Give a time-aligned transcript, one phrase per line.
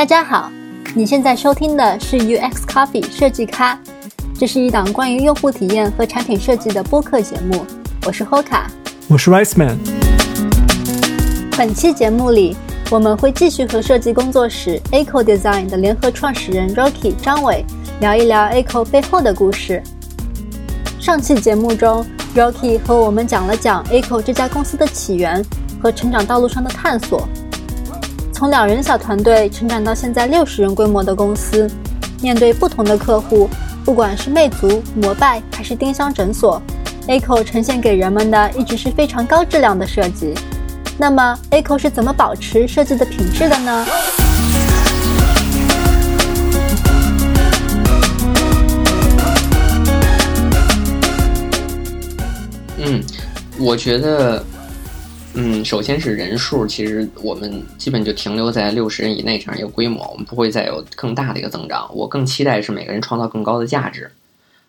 [0.00, 0.50] 大家好，
[0.94, 3.78] 你现在收听的是 UX Coffee 设计咖，
[4.34, 7.66] 这是一档关于用户体验和产品设计的播客节目。
[8.06, 8.62] 我是 Hoka，
[9.08, 9.76] 我是 Rice Man。
[11.54, 12.56] 本期节目里，
[12.90, 17.62] 我们会继续和设计工作室 Aco Design 的联合创始人 Rocky 张伟
[18.00, 19.82] 聊一聊 Aco 背后的故事。
[20.98, 25.44] 上期节目中，Rocky 和我们讲了讲 Aco 这家公司的起源
[25.82, 27.28] 和成长道路上的探索。
[28.40, 31.70] 从两人小团队成长到现在六十人规模的公司，
[32.22, 33.50] 面对不同的客户，
[33.84, 36.58] 不管是魅族、摩拜还是丁香诊所
[37.06, 40.32] ，Aco 呈现给人们的一直是非常高质量的设计。
[40.96, 43.86] 那么，Aco 是怎么保持设计的品质的呢？
[52.78, 53.02] 嗯，
[53.58, 54.42] 我觉得。
[55.34, 61.88] 嗯，首先是人数，其实我们基本就停留在六十人以内这样一个规模，我们不会再有更大的一个增长。
[61.94, 64.10] 我更期待是每个人创造更高的价值。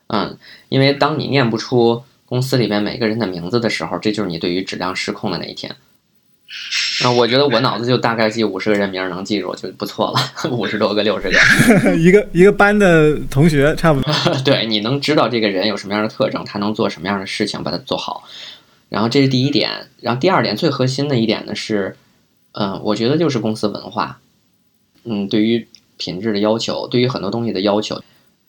[0.08, 0.38] 嗯，
[0.70, 5.76] 因为当你念不出公司里面每个人的名字的时候，这就是你对于质量失控的那一天。
[7.04, 10.20] 那我觉得我脑子就大概记五十个人名能记住就不错了，
[10.52, 14.14] 五十多个、六十个， 一个一个班的同学差不多。
[14.44, 18.24] 对，你能知道这个人有什么样的特征，他能做什么样的事情，把它做好。
[18.92, 21.96] 然后这是第一点，然后第二点最核心的一点呢是，
[22.52, 24.20] 嗯，我觉得就是公司文化，
[25.06, 28.04] 嗯，对于品质的要求，对于很多东西的要求，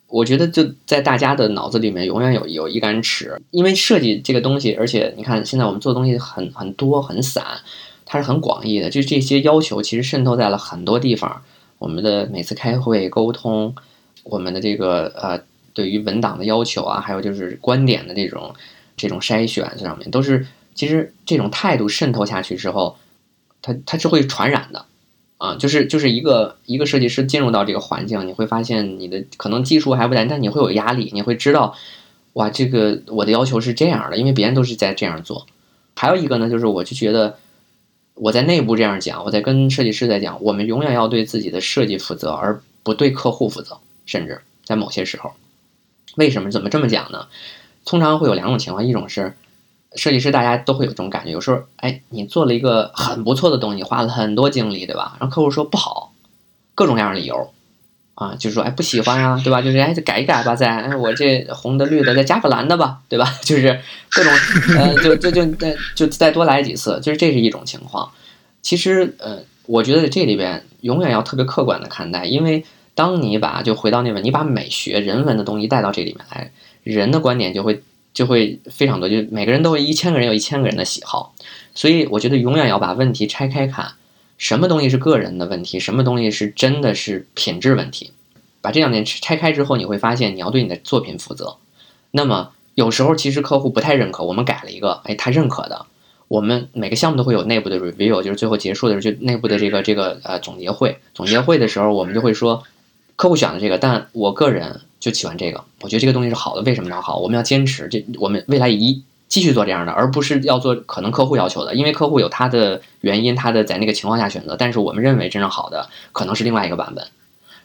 [0.08, 7.44] 我觉得就在大家的脑子里面永远有有一杆尺，因为设计这个东西，而且你看现在我们做的东西很很多很散，
[8.04, 11.40] 它是很广义的，就这些要求其实渗透在了很多地方，
[11.78, 13.72] 我们的每次开会沟通，
[14.24, 15.40] 我们的这个呃
[15.72, 18.52] 对于文档的要求啊，还有就是观点的这种。
[18.96, 22.96] 这种筛选上面都是，其实这种态度渗透下去之后，
[23.60, 24.86] 它它是会传染的，
[25.38, 31.74] 啊，就是就是一个一个设计师进入到这个环境，你会发现你的可能技术还不难，但你会有压力，你会知道，
[32.34, 35.46] 哇，这个我的要求是这样的，因为别人都是在这样做。
[35.94, 37.36] 还有一个呢，就是我就觉得
[38.14, 45.32] 我在内部这样讲，我在跟设计师在讲，我们永远要对自己的设计负责，而不对客户负责，甚至在某些时候，
[46.16, 47.26] 为什么怎么这么讲呢？
[47.84, 49.34] 通常会有两种情况，一种是
[49.94, 55.16] 设计师，大家都会有这种感觉，有时候，哎，你做了一个很不错的东西，花了很多精力，对吧？
[55.20, 56.12] 然后客户说不好，
[56.74, 57.52] 各种各样的理由，
[58.14, 59.60] 啊，就是说，哎，不喜欢啊， 对吧？
[59.60, 63.26] 就是哎，再改一改吧，再，哎，我这红的绿的再加个蓝的吧，对吧？
[63.42, 64.32] 就是各种，
[64.78, 68.10] 呃，就就就再就再多来几次，就是这是一种情况。
[68.62, 72.64] 其实，呃，我觉得这里边永远要特别客观的看待，因为
[72.94, 76.50] 当你把就回到那边，你把美学人文的东西带到这里面来。
[76.82, 77.82] 人的观点就会
[78.12, 81.34] 就会非常多，就每个人都会一千个人有一千个人的喜好，
[81.74, 83.92] 所以我觉得永远要把问题拆开看，
[84.36, 88.10] 什么东西是个人的问题，什么东西是真的是品质问题，
[88.60, 91.56] 把这两点拆开之后，你会发现你要对你的作品负责。
[92.10, 95.86] 那么有时候其实客户不太认可，我们改了一个，哎，他认可的，
[96.28, 102.62] 我们每个项目都会有内部的 review，就是最后结束的时候就内部的这个这个呃总结会，总结会的时候我们就会说，
[103.16, 104.82] 客户选的这个，但我个人。
[105.02, 106.62] 就喜欢这个，我觉得这个东西是好的。
[106.62, 107.18] 为什么要好？
[107.18, 114.54] 我们要坚持这，我们未来一继续做这样的，而不是要做可能客户要求的，因为客户有他的原因，他的在那个情况下选择。
[114.56, 117.08] 但是我们认为真正好的可能是另外一个版本，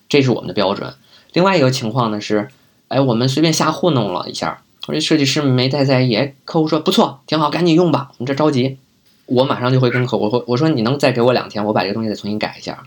[0.09, 0.95] 这是我们的标准。
[1.33, 2.47] 另外一个情况呢是，
[2.87, 8.09] 哎，我们随便瞎糊弄了一下，我这设计师没太在意，客户说不错，挺好，赶紧用吧。
[8.17, 8.79] 我们这着急，
[9.27, 12.81] 我马上就会跟客户说，我说你能再给我两天，我把这个东西再重新改一下，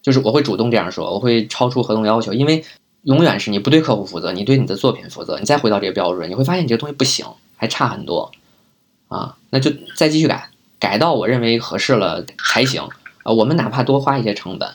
[0.00, 2.64] 就是我会主动这样说，我会超出合同要求，因为。
[3.02, 5.38] 永远是你不对客户负责，你对你的作品负责。
[5.38, 8.30] 你再回到这个标准，你会发现你这个东西不行，还差很多，
[9.08, 12.82] 啊，那就再继续改，改到我认为合适了才行。
[13.22, 14.68] 啊，我们哪怕多花一些成本，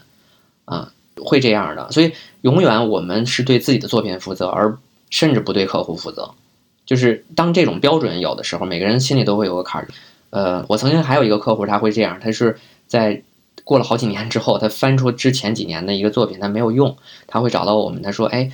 [0.65, 1.91] 啊，会这样的。
[1.91, 4.77] 所以永远我们是对自己的作品负责，而
[5.09, 6.31] 甚至不对客户负责。
[6.85, 9.87] 就是当这种标准有的时候，每个人心里都会有个坎儿。
[10.31, 12.57] 呃，我曾经还有一个客户，他会这样，他是
[12.87, 13.21] 在。
[13.65, 16.95] 过了好几年之后，他翻出之前几年的一个作品，他没有用，
[17.27, 18.01] 他会找到我们。
[18.01, 18.49] 他说：“哎，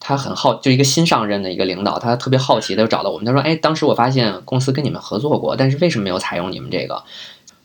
[0.00, 3.26] 他很好，就一个新上任的一个领导，他特别好奇，他就找到我们。
[3.26, 7.02] 他说：‘哎，当时我发现公司跟你们合作过，但是为什么没有采用你们这个？’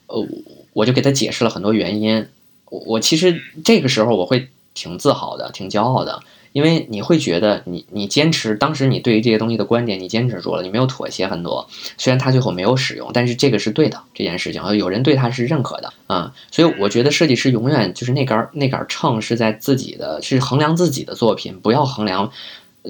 [0.07, 0.27] 呃，
[0.73, 2.27] 我就给他解释了很多原因。
[2.69, 6.19] 我我其实这个时候我会挺自豪的，挺骄傲的。”
[6.57, 11.69] 因为你会觉得你你坚持当时你对于这些东西的观点你坚持住了，你没有妥协很多。
[11.99, 16.33] 虽然他最后没有使用，但是这个是对的这件事情，有人对他是认可的啊。
[16.49, 22.31] 所以我觉得设计师永远就是那杆那杆秤是在自己的，是衡量自己的作品，不要衡量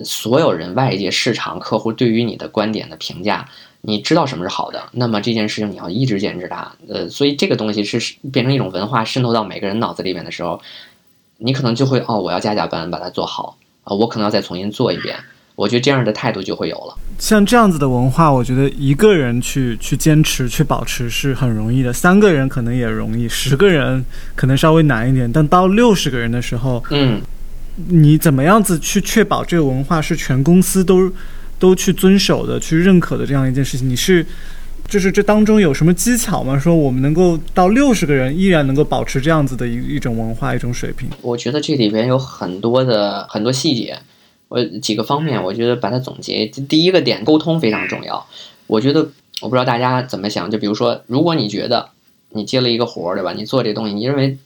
[0.05, 3.49] 所有人、外界、市场、客户对于你的观点的评价。
[3.81, 6.73] 你知道什么是好的，那么这件事情你要一直坚持它。
[6.87, 10.61] 呃，所以这个东西是变成一种文化渗透到每个人脑子里面的时候。
[11.37, 15.15] 你可能就会哦，我要加加班把它做好啊，我可能要再重新做一遍。
[15.55, 16.95] 我觉得这样的态度就会有了。
[17.17, 24.05] 像这样子的文化，我觉得一个人去去坚持、去保持是很容易的，三个人可能也容易，十个人
[24.35, 25.31] 可能稍微难一点。
[25.31, 27.19] 但到六十个人的时候，嗯，
[27.87, 31.11] 你怎么样子去确保这个文化是全公司都
[31.57, 33.89] 都去遵守的、去认可的这样一件事情？
[33.89, 34.23] 你是
[34.87, 36.57] 就是这当中有什么技巧吗？
[36.57, 41.09] 说我们能够到六十个人依然能够保持这样子的一一种文化、一种水平？
[41.21, 43.99] 我觉得这里边有很多的很多细节。
[44.47, 48.25] 我几个方面，我觉得把它总结，第一个点，沟通非常重要。
[48.65, 49.09] 我觉得，
[49.41, 51.89] 我不知道大家怎么想，就比如说，如果你觉得
[52.29, 53.33] 你接了一个活儿，对吧？
[53.33, 54.37] 你做这东西，你认为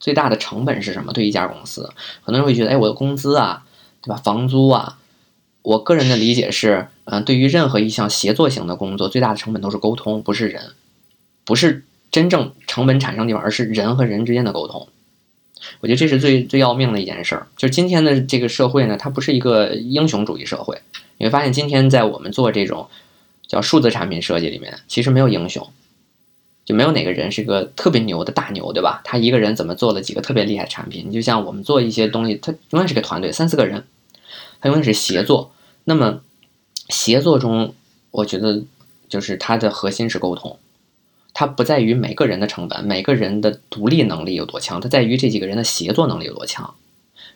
[0.00, 1.12] 最大的成本是什么？
[1.12, 1.88] 对一家公司，
[2.22, 3.62] 很多人会觉得，哎，我的工资啊，
[4.02, 4.16] 对吧？
[4.16, 4.98] 房租啊。
[5.62, 10.72] 我个人的理解是，嗯，对于任何一项协作型的工作，最大的成本都是沟通，不是人，
[11.44, 14.88] 不是真正成本产生地方，而是人和人之间的沟通。
[15.80, 20.80] 我觉得这是最最要命的一件事儿，就是今天的这个社会呢，它不是一个英雄主义社会。
[21.16, 22.88] 你会发现，今天在我们做这种
[23.46, 25.66] 叫数字产品设计里面，其实没有英雄，
[26.66, 29.00] 就没有哪个人是个特别牛的大牛，对吧？
[29.02, 31.06] 他一个人怎么做了几个特别厉害的产品？
[31.08, 33.84] 你就像我们做一些东西，他永远是个团队，三四个人，
[34.60, 35.52] 他永远是协作。
[35.84, 36.20] 那么
[36.88, 37.74] 协作中，
[38.10, 38.62] 我觉得
[39.08, 40.58] 就是它的核心是沟通。
[41.34, 46.74] 它不在于每个人的成本，每个人的独立能力有多强，它在于这几个人的协作能力有多强。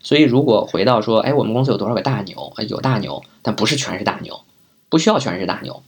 [0.01, 2.53] 所以，如果回到说，哎，我们公司有多少个大牛？
[2.67, 4.41] 有大牛，但不是全是大牛，
[4.89, 5.81] 不需要全是大牛。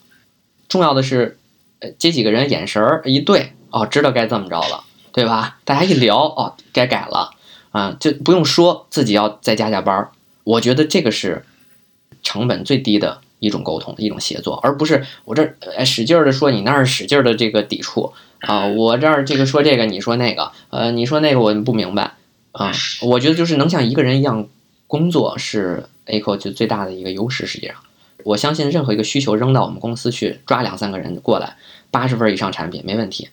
[0.69, 1.37] 重要的是，
[1.79, 5.59] 呃，这几个人眼神儿一对，哦，知道该这么着了，对吧？
[5.65, 7.31] 大家一聊，哦，该改了，
[7.71, 10.11] 啊，就不用说自己要再加加班儿。
[10.45, 11.43] 我觉得这个是
[12.23, 13.19] 成本最低的。
[13.39, 22.13] 一种沟通，一种协作，而不是我这哎使劲的说你那儿使劲的这个抵触啊，我这儿这个说这个你说那个，呃，你说那个我不明白
[22.51, 22.71] 啊。
[23.01, 24.47] 我觉得就是能像一个人一样
[24.87, 27.45] 工作是 ACO 就最大的一个优势。
[27.45, 27.75] 实际上，
[28.23, 31.57] 我相信任何一个需求扔到我们公司去，抓两三个人过来，
[31.91, 33.29] 八十分以上产品没问题。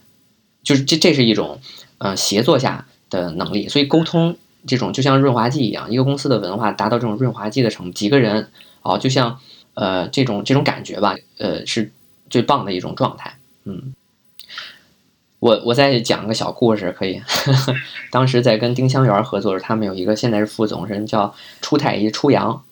[0.62, 1.60] 就是这这是一种
[1.98, 3.68] 嗯协作下的能力。
[3.68, 8.48] 所以沟通这种就像润滑剂一样，一个公司的文化达到这种润滑剂的程度，几个人
[8.82, 9.38] 哦，就像。
[9.74, 11.90] 呃，这种这种感觉吧，呃，是
[12.28, 13.36] 最棒的一种状态。
[13.64, 13.94] 嗯，
[15.38, 17.22] 我我再讲个小故事，可以。
[18.10, 22.64] 当时在跟丁香园合作时，他们有一个现在是副总，人叫初太医初阳，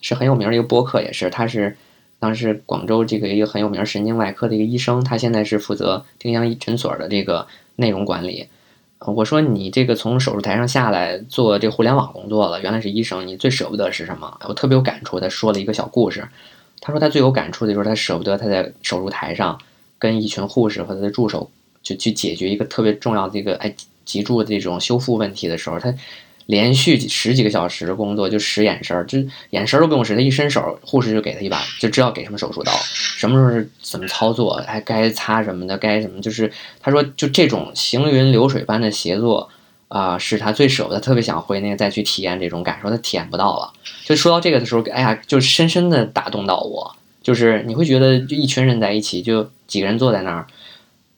[0.00, 1.76] 是很有名的一个播客，也是他是
[2.18, 8.48] 当时广州这个一个很有名神经外科的一个医生，他现在是负责丁香诊所的这个内容管理。
[9.00, 14.38] 我说你这个从手术台上下来做这互联网工作了，原来是医生，你最舍不得是什么？
[14.48, 15.20] 我特别有感触。
[15.20, 16.26] 他说了一个小故事，
[16.80, 19.60] 他说他最有感触的就是他舍不得他在手术台上
[19.98, 21.50] 跟一群护士和他的助手
[21.82, 25.94] 就去解决一个特别重要的一个哎脊柱这种修复问题的时候，他。
[26.46, 29.18] 连续十几个小时工作，就使眼神儿，就
[29.50, 32.72] 眼神儿都不用使，他一伸手，护士就给他一把，就知道给什么手术刀，
[33.16, 39.50] 什么时候是怎么操作，还该擦什么的，该什么，就是他说，就这种行云流水般的协作
[39.88, 43.72] 啊，是他最舍不得，特别想回那个再去体验这种感受，他体验不到了。
[44.04, 50.46] 就说到这个的时候，哎呀，就深深的打动到我，就是你会觉得，就一群人在一起，就几个人坐在那儿，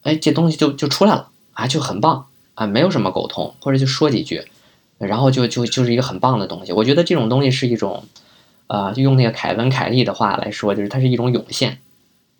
[0.05, 4.43] 哎，这东西就就出来了啊，就很棒啊，没有什么沟通，或者就说几句。
[4.99, 8.05] 然后就就就是一个很棒的东西，我觉得这种东西是一种，
[8.67, 11.79] 呃，就用那个凯文·凯利的话来说，就是它是一种涌现，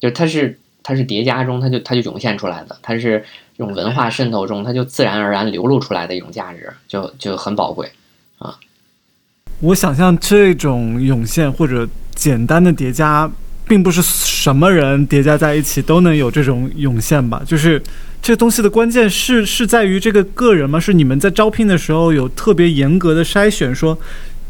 [0.01, 3.25] 就是它是它是叠加中，它就它就涌现出来的，它是
[3.57, 7.91] 这种文化渗透中，它就自然而然流露出来的一种价值，就就很宝贵
[8.39, 8.59] 啊。
[9.61, 13.31] 我想象这种涌现或者简单的叠加，
[13.69, 17.83] 并不是什么人叠加在一起都能有这种涌现吧，就是。
[18.21, 20.79] 这东西的关键是是在于这个个人吗？
[20.79, 23.97] 是你们在招聘的时候有特别严格的筛选，说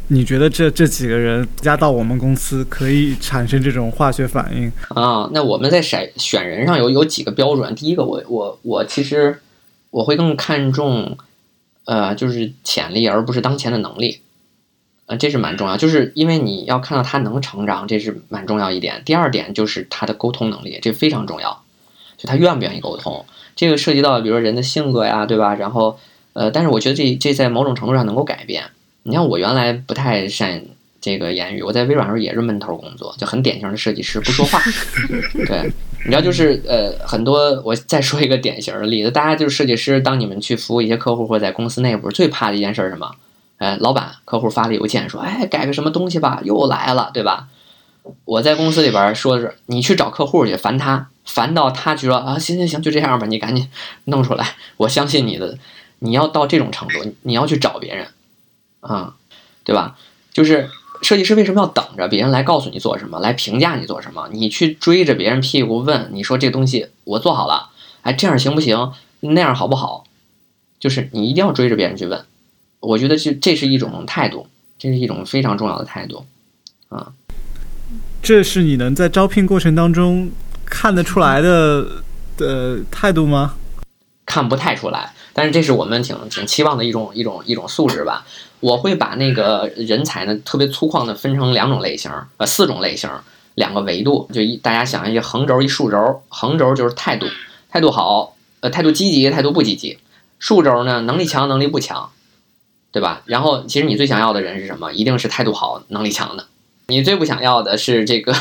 [0.09, 5.29] 你觉得这这几个人加到我们公司可以产生这种化学反应啊？
[5.35, 7.73] 那我们在筛选人上有有几个标准。
[7.75, 9.39] 第一个，我我我其实
[9.91, 11.17] 我会更看重
[11.85, 14.21] 呃，就是潜力，而不是当前的能力，
[15.09, 15.77] 呃，这是蛮重要。
[15.77, 19.03] 就是因为你要看到他能成长，这是蛮重要一点。
[19.05, 21.65] 第二点就是他的沟通能力，这非常重要，
[22.17, 23.25] 就他愿不愿意沟通。
[23.57, 25.55] 这个涉及到，比如说人的性格呀，对吧？
[25.55, 25.99] 然后，
[26.35, 28.65] 呃，但是我觉得这这在某种程度上能够改变。
[29.03, 30.62] 你像我原来不太善
[31.00, 34.61] 这个言语，我在微软时候也是闷头工作，就很典型的设计师，不说话。
[35.47, 35.73] 对，
[36.05, 43.11] 你知道，就是呃，很多我再说一个典型的例子，大家就是设计师，当你们去服务一些客户或者在公司内部，最怕的一件事是什么？
[43.59, 47.49] 哎，老板，客户发了邮件说，哎，改个什么东西吧，又来了，对吧？
[48.25, 51.09] 我在公司里边说的是，你去找客户去烦他。
[51.25, 53.69] 烦到他觉得啊，行行行，就这样吧，你赶紧
[54.05, 54.55] 弄出来。
[54.79, 55.59] 我相信你的，
[55.99, 58.09] 你要到这种程度，你要去找别人
[58.81, 59.15] 啊，
[59.62, 59.99] 对吧？
[60.33, 60.71] 就是
[61.03, 64.29] 设计师为什么要等着别人来告诉你做什么，来评价你做什么？
[64.33, 67.69] 你去追着别人屁股问，你说这东西我做好了，
[68.03, 68.93] 哎，这样行不行？
[69.21, 70.05] 那样好不好？
[70.81, 72.25] 就是你一定要追着别人去问。
[72.80, 74.47] 我觉得这这是一种态度，
[74.78, 76.25] 这是一种非常重要的态度
[76.88, 77.12] 啊。
[78.23, 80.30] 这是你能在招聘过程当中
[80.64, 81.87] 看得出来的
[82.37, 83.54] 的态度吗？
[84.26, 88.26] 看不太出来，但是这是我们挺挺期望的一种一种一种素质吧。
[88.61, 93.08] 我会把那个人才呢特别粗犷的分成两种类型，呃，四种类型，
[93.54, 94.28] 两个维度。
[94.32, 97.26] 就一大家想一下横轴一竖轴，横轴就是态度，
[97.70, 99.97] 态度好，呃，态度积极，态度不积极。
[100.38, 102.11] 竖轴呢，能力强，能力不强，
[102.99, 103.23] 对吧？
[103.26, 104.93] 然后其实你最想要的人是什么？
[104.93, 106.47] 一定是态度好、能力强的。
[106.88, 108.35] 你最不想要的是这个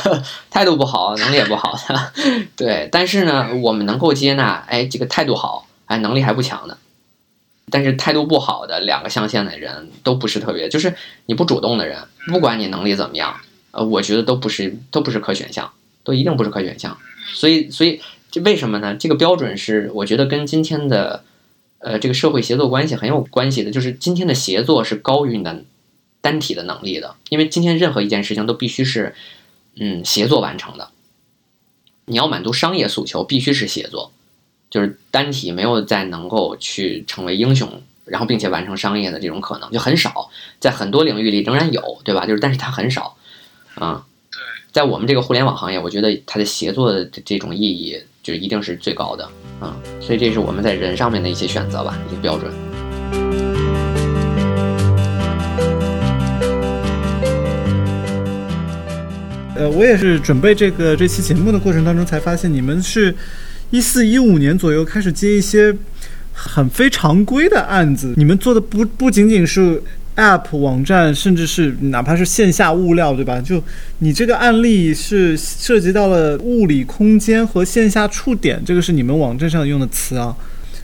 [0.50, 2.12] 态度不好、能力也不好的。
[2.58, 5.68] 对，但是呢，我们能够接纳，哎，这个态度好。
[5.86, 6.78] 哎，能力还不强的，
[7.72, 10.94] 但是态度不好的两个象限的人都不是特别，就是
[11.28, 11.98] 你不主动的人，
[12.28, 13.34] 不管你能力怎么样，
[13.72, 15.72] 呃，我觉得都不是都不是可选项，
[16.04, 16.98] 都一定不是可选项。
[17.34, 18.96] 所以，所以这为什么呢？
[18.96, 21.24] 这个标准是我觉得跟今天的
[21.80, 25.64] 呃这个社会协作关系很有关系的，就是今天的协作是高于你的
[26.22, 29.16] 单体的能力的，因为今天任何一件事情都必须是
[29.76, 30.90] 嗯协作完成的，
[32.06, 34.12] 你要满足商业诉求，必须是协作。
[34.70, 40.30] 就是单体没有再能够去成为英雄，然后并且完成商业的这种可能就很少，
[40.60, 42.26] 在很多领域里仍然有，对吧？
[42.26, 43.16] 就是但是它很少，
[43.76, 44.38] 啊，对，
[44.74, 49.24] 在我们这个互联网行业，我觉得它的协作的这种意义就一定是最高的，
[49.62, 52.52] 啊，所以这是我们在人上面的一些选择吧，一些标准。
[59.56, 63.16] 呃，我也是准备这个这期节目的过程当中才发现，你们是。
[63.70, 65.76] 一四一五年左右开始接一些
[66.32, 69.84] 很非常规的案子，你们做的不不仅仅是
[70.18, 73.40] App 网站，甚至是哪怕是线下物料，对吧？
[73.40, 73.64] 就
[74.00, 80.36] 你这个案例是涉及到了物理空间和线下触点，这个是你们网站上用的词啊，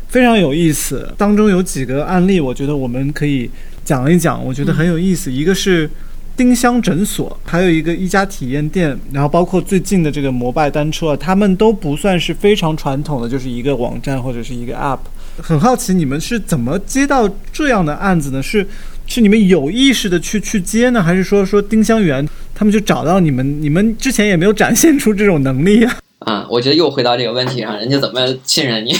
[0.07, 1.13] 非常有意思。
[1.17, 3.51] 当中有几个案例，我觉得我们可以
[3.83, 5.29] 讲一讲，我觉得很有意思。
[5.29, 5.89] 一个是。
[6.35, 14.97] 丁香诊所，还有一个一家体验店，然后包括最近的这个摩拜单车，他们都不算是非常传统的，就是一个网站或者是一个 App。
[15.37, 18.41] 很好奇你们是怎么接到这样的案子呢？
[18.41, 18.67] 是
[19.13, 23.61] 是你们有意识的去去接呢，还是说说丁香园他们就找到你们？
[23.61, 25.97] 你们之前也没有展现出这种能力啊？
[26.19, 28.93] 啊，我觉得又回到这个问题上，人家怎么信任你？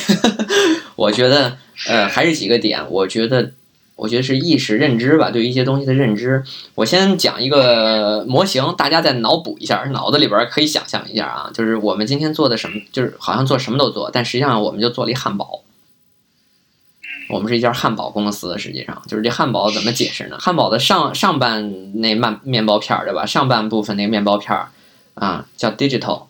[0.96, 3.52] 我觉得呃还是几个点，我觉得。
[3.96, 6.44] 我觉得是意识认知吧，对于一些东西的认知。
[6.74, 11.52] 我先讲一个模型，大家再脑补一下，脑子里边可以想象一下啊。
[11.54, 15.62] 就是我们今天做的什么，就是好像做什么都做，但实际上我们就做了一汉堡。
[17.30, 20.38] 我们是一家汉堡公司，实际上就是这汉堡怎么解释呢？
[20.40, 23.26] 汉堡的上上半那面面包片儿，对吧？
[23.26, 24.70] 上半部分那个面包片儿
[25.16, 26.26] 啊，叫 digital，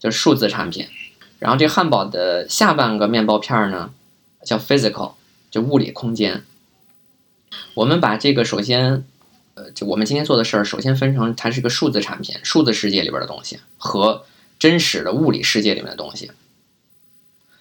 [0.00, 0.86] 就是数字产品。
[1.38, 3.90] 然后这汉堡的下半个面包片儿呢，
[4.44, 5.12] 叫 physical，
[5.50, 6.44] 就物理空间。
[7.74, 9.04] 我们把这个首先，
[9.54, 14.24] 呃，就我们今天做的事儿，首先分成它是个数字产品，数字世界里边的东西和
[14.58, 16.32] 真实的物理世界里面的东西。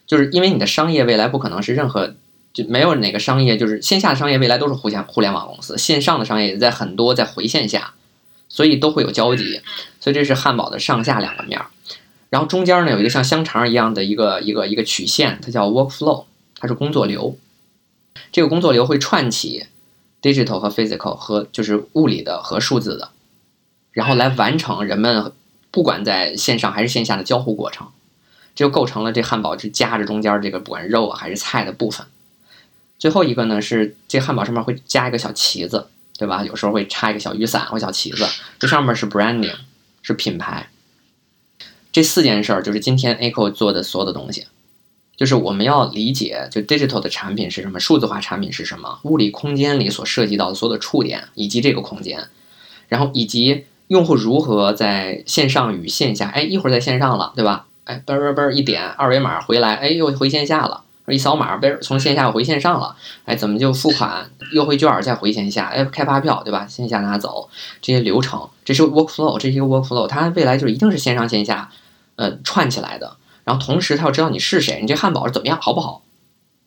[0.08, 2.16] 就是因为你的商业未来不可能是任何，
[2.56, 7.94] 就没有哪个商业就是线下的商业未来都是互相互联网公司，线上的商业也在很多在回线下，
[8.50, 9.62] 所以都会有交集。
[10.00, 11.68] 所以这是汉堡的上下两个面儿，
[12.32, 16.24] 然后中间呢有一个像香肠一样的一个一个一个曲线，它叫 workflow，
[16.58, 17.38] 它是工作流。
[18.32, 19.68] 这个工作流会串起。
[20.22, 23.10] digital 和 physical 和就是物理的和数字的，
[23.92, 25.32] 然后来完成人们
[25.70, 27.90] 不管在线上还是线下的交互过程，
[28.56, 32.08] 这就构成了这汉堡是夹着中间这个不管肉啊还是菜的部分。
[32.98, 35.88] 最后一个呢是这汉堡上面会加一个小旗子，
[36.18, 36.44] 对吧？
[36.44, 39.56] 有时候会插一个小雨伞或小旗子，这上面是 branding，
[40.02, 40.70] 是品牌。
[41.92, 44.48] 这四件事儿就是今天 Echo 做的所有的东西。
[45.18, 52.28] 就是我们要理解，就 digital 的产品是什么，数字化产品是什么，物理空间里所涉及到的所有的触点以及这个空间，
[52.90, 57.68] 然后以及用户如何在线上与线下，哎，一会儿在线上了，对吧？
[57.86, 60.84] 哎，嘣嘣嘣一点二维码回来，哎，又回线下了，
[61.14, 62.96] 一扫码，被从线下回线上了，
[63.26, 66.66] 哎，怎么就付款优惠券再回线下，哎，开发票，对吧？
[66.68, 67.50] 线下拿走
[67.82, 71.70] 这些流程，这是 workflow，这是一个 workflow，它未来就一定是线上线下，
[72.16, 73.18] 呃，串起来的。
[73.44, 76.02] 然后同时，它要知道你是谁，你这汉堡是怎么样，好不好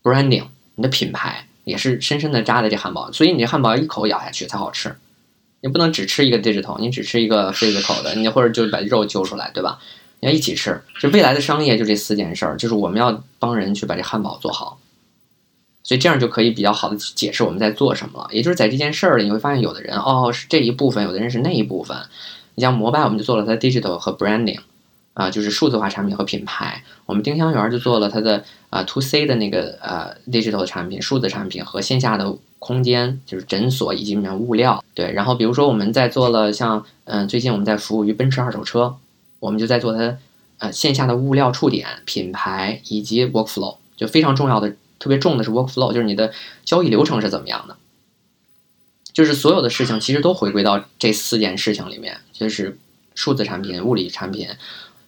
[0.04, 0.45] ？Branding，
[0.76, 4.97] 你的品牌也是深深的扎在这汉堡，所以你这汉堡要一口咬下去才好吃。
[5.61, 9.80] 你不能只吃一个 digital，你只吃一个 physical 的，你或者就把肉揪出来，对吧？
[10.20, 10.80] 要一起吃。
[11.00, 14.78] 就未来的商业就这四件事儿，就是我们要帮人去把这汉堡做好。
[15.84, 18.28] 所以这样就可以比较好的解释我们在做什么了。
[18.30, 21.96] 也就是在这件事儿里，你会发现有的人哦是这一部分，有的人是那一部分。
[22.56, 24.58] 你像摩拜，我们就做了它的 digital 和 branding，
[25.14, 26.82] 啊，就是数字化产品和品牌。
[27.06, 34.84] 我们丁香园就做了它的啊 to C 的那个呃 digital 的产品、数字产品和线下的空间，就是诊所以及里面物料。
[34.92, 38.96] 对，然后比如说我们在做了像嗯，最近我们在服务于奔驰二手车，
[39.40, 40.18] 我们就在做它
[40.59, 46.33] 呃线下的物料触点、品牌以及 workflow，就非常重要的、特别重的是 workflow，就是你的
[46.64, 47.76] 交易流程是怎么样的。
[49.12, 52.78] 就是所有的事情其实都回归到这四件事情里面，就是
[53.14, 54.49] 数字产品、物理产品，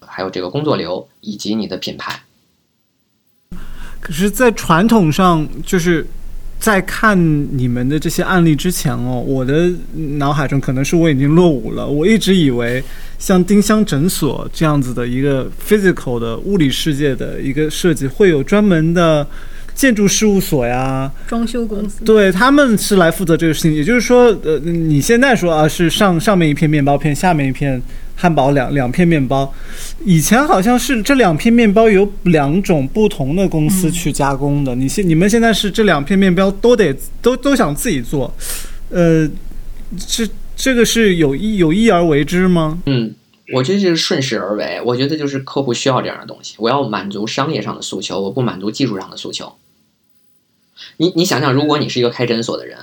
[0.01, 2.25] 还有这个工作流以及你的品牌。
[4.01, 6.07] 可是，在传统上，就是
[6.61, 7.19] 在看
[7.57, 9.69] 你们的这些案例之前哦，我的
[10.19, 11.89] 脑海中可能是我已经落伍了。
[11.89, 12.81] 我一直以为
[13.19, 19.27] 像丁香诊所这样子的一个 physical 的物理世界的一个设计，会有专门的。
[19.81, 23.73] 建筑事务所呀，装修公司，对他们是来负责这个事情。
[23.73, 27.81] 也就是说，呃，你现在说啊，是上上面一片面包片，下面一片
[28.15, 29.51] 汉堡，两两片面包。
[30.05, 34.75] 以前好像是这两片面包由两种不同的公司去加工的。
[34.75, 38.31] 你现你们现在是这两片面包都得都都想自己做，
[38.91, 39.27] 呃，
[39.97, 42.83] 这这个是有意有意而为之吗？
[42.85, 43.15] 嗯。
[43.53, 49.53] 我觉得就是顺势而为，我觉得就是客户需要这样的东西，我要满足商业上的诉求，我不满足技术上的诉求。
[50.99, 52.79] 你你想想，如果你是一个开诊所的人，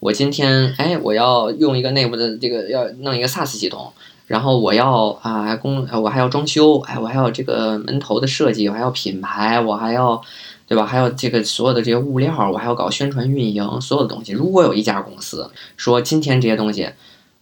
[0.00, 3.92] 我今天哎，我要用一个内部的这个要弄一个 SaaS 系统，
[4.26, 10.20] 然后我要啊工，我还要装修，哎，我还要这个门头的设计，我还要品牌，我还要
[10.66, 10.86] 对吧？
[10.86, 14.32] 还有这个所有的这些物料，我还要搞宣传运营，所有的东西。
[14.32, 16.90] 如果有一家公司说今天这些东西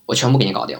[0.07, 0.79] 我全部给你搞定。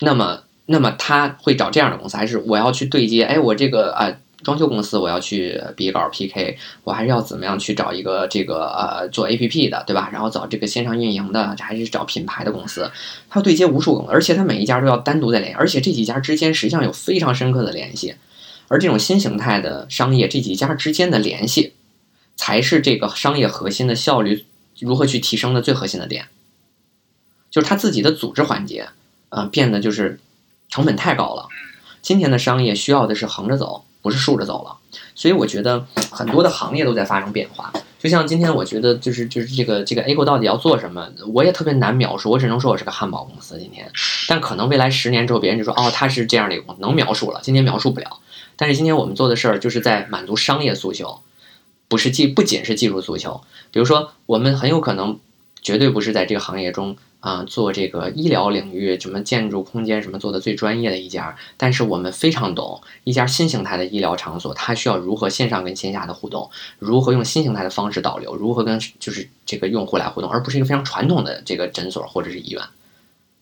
[0.00, 3.22] 那么，那么他会找这样的公司，还是我要去对接？
[3.22, 10.10] 哎，我这个啊，装修公司我要去比稿 PK，我还是要怎么样去找一个这个呃做 APP 的，对吧？
[10.12, 12.90] 然后找这个线上运营的，还是找品牌的公司？
[13.28, 18.14] 他对接无数个，而且他每一家都要单独的联系，而且这几家之间实际上有非常深刻的联系。
[18.68, 21.72] 而这种新形态的商业，这几家之间的联系，
[22.36, 24.44] 才是这个商业核心的效率
[24.78, 26.26] 如何去提升的最核心的点，
[27.50, 28.88] 就是他自己的组织环节。
[29.30, 30.20] 啊，变得就是
[30.68, 31.48] 成本太高了。
[32.02, 34.76] 今天的商业需要的是横着走，不是竖着走了。
[35.14, 37.72] 所以我觉得很多的行业都在发生变化。
[37.98, 42.30] 就像今天，我觉得就是就是这个这个 A 股到底要做什么，我也特别难描述。
[42.30, 43.90] 我只能说我是个汉堡公司今天，
[44.28, 47.40] 但可能未来十年之后，别人就说哦，他是这样的一个公司，能描述了。
[47.42, 48.18] 今天描述不了。
[48.56, 51.20] 但是今天我们做的事儿，就是在满足商业诉求，
[51.88, 53.40] 不是技不仅是技术诉求。
[53.72, 55.18] 比如说，我们很有可能
[55.62, 56.96] 绝对不是在这个行业中。
[57.24, 72.62] 啊，做这个医疗领域，什么建筑空间什么做的最专业的一家，但是我们非常懂一家新形态的医疗场所，它需要如何线上跟线下的互动，如何用新形态的方式导流，如何跟就是这个用户来互动，而不是一个非常传统的这个诊所或者是医院。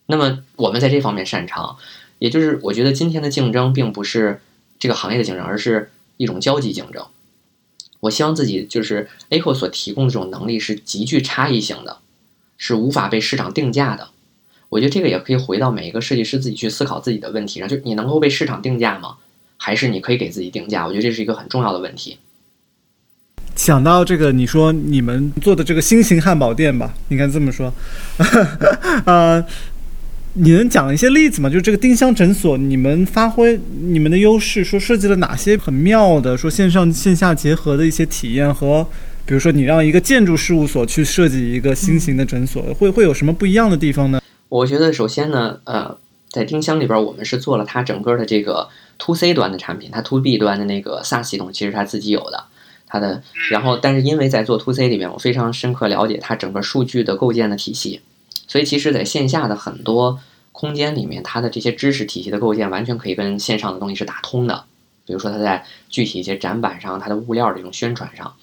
[0.05, 1.75] 那么我们在这方面擅长，
[2.19, 4.39] 也就是我觉得今天的竞争并不是
[4.79, 7.05] 这个行业的竞争，而是一种交际竞争。
[7.99, 11.97] 我希望自己就是 A 扣所提供的这种能力是极具差异性的。
[12.65, 14.07] 是无法被市场定价的，
[14.69, 19.15] 我觉得这个也可以回到每一个设计师自己去思考自己的问题上，就你能够被市场定价吗？
[19.57, 20.87] 还是你可以给自己定价？
[20.87, 22.19] 我觉得这是一个很重要的问题。
[23.57, 27.73] 想到这个，你说你们做的这个新型汉堡店吧，应该这么说，
[29.03, 29.45] 呃，
[30.35, 31.49] 你能讲一些例子吗？
[31.49, 38.87] 就是这个丁香诊所，你们发挥你们的优势，说设计了哪些很妙的，说线上线下结合的一些体验和。
[39.25, 44.21] 比如说，你让一个建筑事务所去设计一个新型的诊所，会会有什么不一样的地方呢？
[44.49, 45.97] 我觉得，首先呢，呃，
[46.29, 52.43] 在丁香里边，我们是做了它整个的这个 to C 端的产品，它 to B 端的那个 SaaS 系统其实它自己有的，
[52.85, 53.23] 它的。
[53.49, 58.01] 然后，但是因为在做 to C 里面，我非常深刻了解它整个数据的构建的体系，
[58.47, 60.19] 所以其实在线下的很多
[60.51, 64.65] 空间里面，它的这些知识体系的构建完全可以跟线上的东西是打通的。
[65.05, 68.33] 比如说，它在具体一些展板上，它的物料的这种宣传上。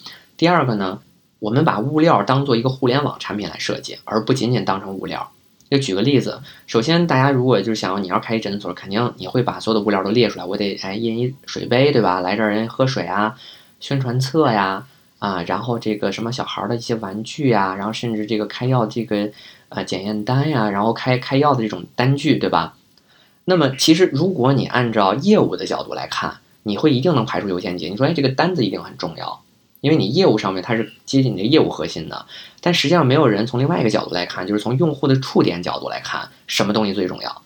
[0.40, 1.00] 第二个呢，
[1.38, 5.32] 我们把物料当做一个互联网产品来设计，而不仅仅当成物料。
[5.70, 10.44] 就举个例子，首先大家如果就是想要你要开诊所，肯定你会把所有的物料都列出来。
[10.46, 12.20] 我得哎印一水杯，对吧？
[12.20, 13.36] 来这儿人喝水啊，
[13.80, 14.86] 宣传册呀，
[15.18, 19.30] 啊，然后这个什么小孩的一些玩具呀，然后甚至这个开药这个
[19.68, 22.78] 呃检验单呀，然后开开药的这种单据，对吧？
[23.44, 27.90] 那么其实如果你按照业务的角度来看，你会一定能排除优先级。
[27.90, 29.42] 你说哎，这个单子一定很重要。
[29.80, 32.26] 因为你业务上面它是接近你的业务核心的，
[32.60, 37.42] 但实际上没有人从另外一个角度来看，就是从用户的触点角度来看，什么东西最重要？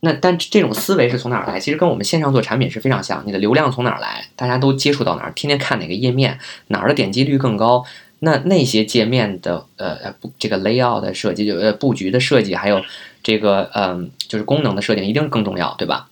[0.00, 1.58] 那但这种思维是从哪儿来？
[1.58, 3.22] 其实跟我们线上做产品是非常像。
[3.26, 4.26] 你的流量从哪儿来？
[4.36, 5.32] 大家都接触到哪儿？
[5.32, 7.84] 天天看哪个页面，哪儿的点击率更高？
[8.18, 12.82] 那那些界面的呃不这个 layout 的设计就呃布局的设计，还有
[13.22, 16.08] 这个嗯就是功能的设定，一定更重要，对吧？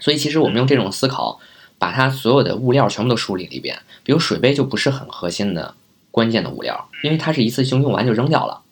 [0.00, 1.40] 所以其实我们用这种思考，
[1.78, 3.78] 把它所有的物料全部都梳理了一遍。
[4.02, 5.74] 比如水杯就不是很核心的
[6.10, 8.62] 关键的物料，因为它是一次性用完就扔掉了。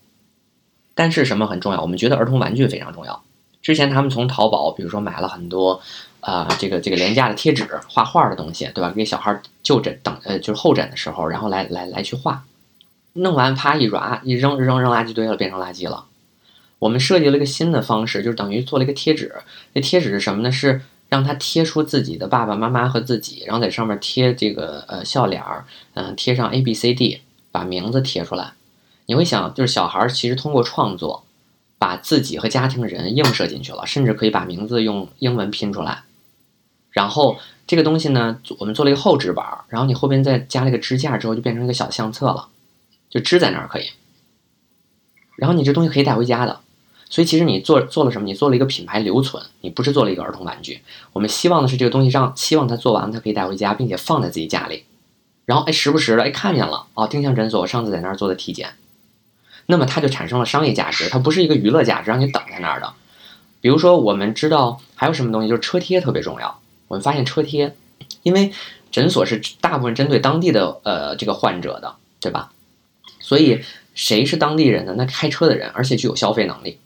[0.94, 1.82] 但是什么很重要？
[1.82, 3.22] 我们觉得儿童玩具非常重要。
[3.60, 5.82] 之前他们从淘宝，比如说买了很多
[6.20, 8.90] 啊这个这个廉价的贴纸、画画的东西，对吧？
[8.90, 12.44] 给小孩就诊等呃就是候诊的时候，然后来来来去画，
[13.12, 16.04] 弄完啪一抓一扔扔扔垃圾堆了，变成垃圾了。
[16.78, 19.34] 我们设计了一个新的方式，就是等于做了一个贴纸。
[19.72, 20.52] 那贴纸是什么呢？
[20.52, 25.64] 是让他贴出自己的爸爸妈妈和自己，然后在上面贴这个呃笑脸儿，
[25.94, 27.20] 嗯，贴上 A B C D，
[27.52, 28.52] 把名字贴出来。
[29.06, 31.24] 你会想，就是小孩其实通过创作，
[31.78, 36.02] 把自己和家庭的人映射进去了，甚至可以把名字用英文拼出来。
[36.90, 42.48] 然后这个东西呢，我们做了一个厚纸板，然后你后边再加了个支架之后，就变成一个小相册了，
[43.08, 43.90] 就支在那儿可以。
[45.36, 46.60] 然后你这东西可以带回家的。
[47.08, 48.26] 所以其实你做做了什么？
[48.26, 50.80] 你做了一个品牌留存，你不是做了一个儿童玩具。
[51.12, 54.84] 我们希望的是这个东西让希望他做完了，他可以带回家，并且放在自己家里。
[55.44, 58.74] 然后哎，时不时的哎看见了哦，丁香诊所我上次在那儿做的体检，
[59.66, 62.92] 那么它就产生了商业价值，它不是一个娱乐价值，让你等在那儿的。
[63.60, 66.60] 比如说我们知道还有什么东西，就是车贴特别重要。
[66.88, 67.76] 我们发现车贴，
[68.24, 68.52] 因为
[68.90, 72.50] 诊所是大部分针对当地的呃这个患者的，对吧？
[73.20, 73.60] 所以
[73.94, 74.94] 谁是当地人呢？
[74.96, 76.78] 那开车的人，而且具有消费能力。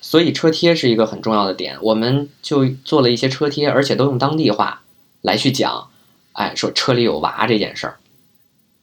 [0.00, 4.82] 所以车贴是一个很重要的点，我们就做了一些车贴，而且都用当地话
[5.22, 5.88] 来去讲，
[6.32, 7.96] 哎，说车里有娃这件事儿，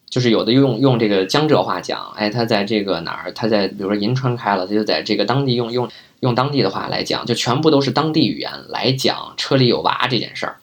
[0.09, 10.57] 就是有的用用这个江浙话讲，哎，他在这个哪儿，他在比如说银川开了，他就在这个当地用用用当地的话来讲，就全部都是当地语言来讲车里有娃这件事儿。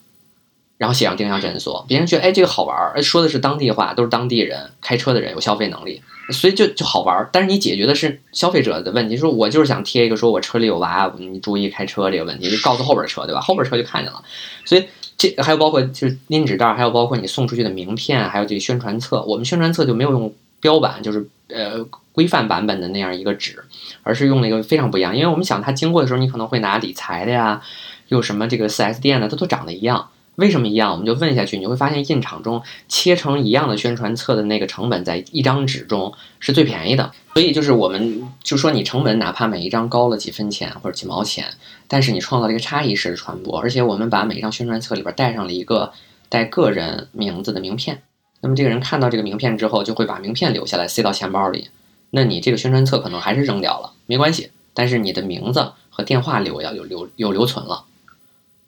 [0.78, 7.28] 然后写上丁香诊所，别人觉得哎这个好玩儿，说的是当地话，都是当地人开车的人有消费能力，所以就就好玩儿。
[7.32, 13.40] 但是你解决的是消费者的问题，说我就是想贴一个说我车里有娃，你注意开车这个问题，就告诉后边车对吧？
[13.40, 14.22] 后边车就看见了。
[14.64, 14.84] 所以
[15.16, 19.22] 这还有包括就是拎纸袋，还有包括你送出去的名片，还有这个宣传册。
[19.24, 23.62] 我们宣传册就没有用标版，就是呃规范版本的那样一个纸，
[24.02, 27.62] 而是用了一个非常不一样，因为我们想它经过的时候，你可能会拿理财的呀，
[28.08, 30.08] 又什么这个 4S 店的，它都长得一样。
[30.36, 30.92] 为什么一样？
[30.92, 37.12] 我们就问下去，你会发现印厂中切成一样的宣传册的那个成本，在一张纸中是最便宜的。
[37.34, 41.46] 所以就是我们就说，你成本哪怕每一张高了几分钱或者几毛钱，
[41.86, 45.92] 但是你创造了一个差异式的传播，而且我们把每一张宣传册里边带上了一个
[46.28, 48.02] 带个人名字的名片。
[48.40, 51.68] 那么这个人看到这个名片之后，就会把名片留下来，塞到钱包里。
[52.10, 57.84] 那你这个宣传册可能还是扔掉了，没关系，但是你的名字和电话留要有留有留存了。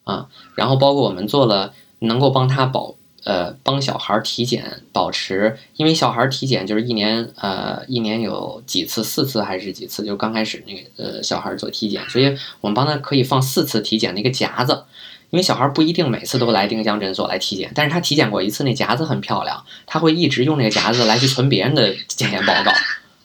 [0.05, 14.85] 啊，然后包括我们做了能够帮他保呃帮小孩体检保持，因为小孩体检就是一年呃一年有几次四次还是几次，就刚开始那个呃小孩做体检，所以我们帮他可以放四次体检的一个夹子，
[15.31, 22.71] 因为小孩不一定每次都来丁香诊所来体检，但是他体检过一次，那夹子很漂亮，他会一直用那个夹子来去存别人的检验报告。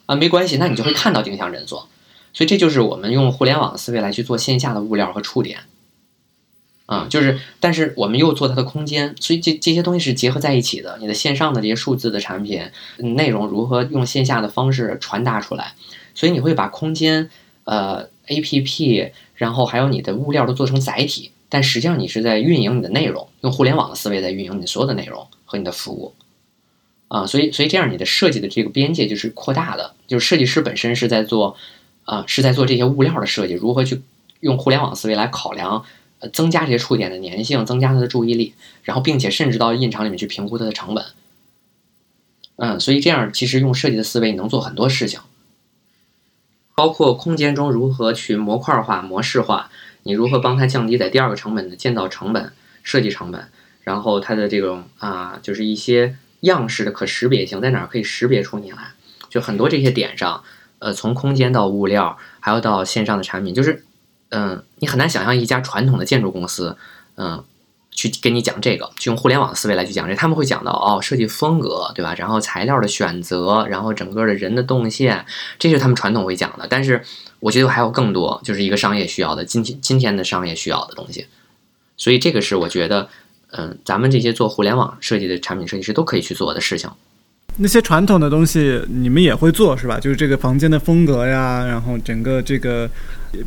[0.06, 1.88] 啊，没关系，那你就会看到丁香诊所，
[2.34, 5.60] 所以这就是我们用互联网思维来去做线下的物料和触点。
[6.90, 10.98] 啊，就是，但是我们又做它的空间，所以这这些东西是结合在一起的。
[11.00, 12.64] 你的线上的这些数字的产品
[12.98, 15.76] 内容如何用线下的方式传达出来？
[16.16, 17.30] 所以你会把空间、
[17.66, 26.16] 呃 APP，然后还有你的物料都做成载体，但实际上你是在运营你的内容，用互联网的思维在运营你所有的内容和你的服务。
[27.08, 31.56] 啊，所以所以这样你的设计的这个边界就是扩大的，就是设计师本身是在做
[32.06, 34.02] 啊是在做这些物料的设计，如何去
[34.40, 35.86] 用互联网思维来考量。
[36.20, 38.54] 呃，增加这些触点的粘性，增加它的注意力，
[38.84, 41.06] 然后并且甚至到印厂里面去评估它的成本。
[42.58, 45.22] 嗯，所以这样其实用设计的思维，你能做很多事情，
[46.76, 49.72] 包括空间中如何去模块化、模式化，
[50.04, 52.52] 你如何帮它降低在第二个成本的建造成本、
[52.84, 53.48] 设计成本，
[53.84, 58.92] 然后它的这种啊，就是一些样式的可识别性，在哪儿可以识别出你来，
[59.30, 60.44] 就很多这些点上，
[60.80, 63.86] 呃，从空间到物料，还有到线上的产品，就是。
[64.30, 66.78] 嗯，你很难想象一家传统的建筑公司，
[67.16, 67.44] 嗯，
[67.92, 72.14] 去跟你讲这个，去用互联网思维来去讲这，他们会讲到哦，设计风格，对吧？
[72.18, 75.26] 然后材料的选择，然后整个的人的动线，
[75.58, 76.68] 这是他们传统会讲的。
[76.70, 77.04] 但是
[77.40, 81.26] 我觉得还有更多，就是一个商业需要的，今天今天的商业需要的东西。
[81.98, 83.10] 所以这个是我觉得，
[83.52, 86.90] 嗯，咱们这些做互联网设计的产品设计师都可以去做的事情。
[87.58, 90.00] 那些传统的东西你们也会做是吧？
[90.00, 92.90] 就是这个房间的风格呀，然后整个这个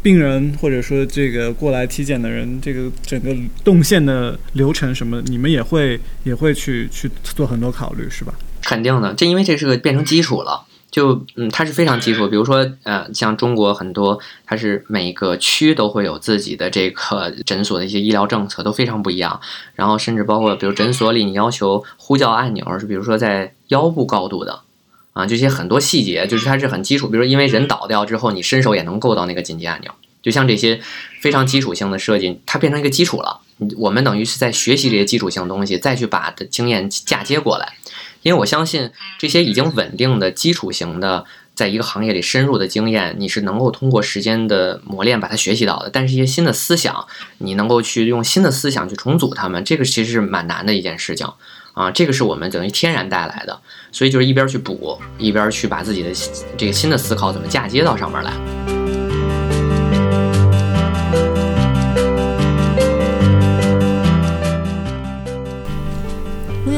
[0.02, 3.34] 病人或者说这个过来体检的人，这个整个
[3.64, 8.34] 动线的流程什么，你们也会也会去去做很多考虑是吧？
[8.62, 10.66] 肯定的，这因为这是个变成基础了。
[10.92, 12.28] 就嗯，它是非常基础。
[12.28, 19.40] 比如说，呃，像中国很多，它是每个区都会有自己的这个诊所的一些医疗政策，都非常不一样。
[19.74, 24.60] 然后甚至包括，比如诊所里你要求呼叫按钮是，比如说在腰部高度的，
[25.14, 27.08] 啊，这些很多细节，就是它是很基础。
[27.08, 30.78] 比如说，因为人倒掉之后，你伸手也能够到那个紧急按钮，就像这些
[31.22, 33.40] 非常基础性的设计，它变成一个基础了。
[33.78, 37.78] 我们等于是在学习这些基础性东西，再去把的经验嫁接过来。
[38.22, 45.90] 因为我相信这些已经稳定的基础型的，在一个行业里深入的经验，你是能够通过时间的磨练把它学习到的。
[45.90, 47.06] 但是，一些新的思想，
[47.38, 51.26] 你能够去用新的思想去重组它们，这个其实是蛮难的一件事情
[51.74, 51.90] 啊。
[51.90, 56.10] 这个是我们等于天然带来的，所以就是一边去补，一边去把自己的
[56.56, 58.81] 这个新的思考怎么嫁接到上面来。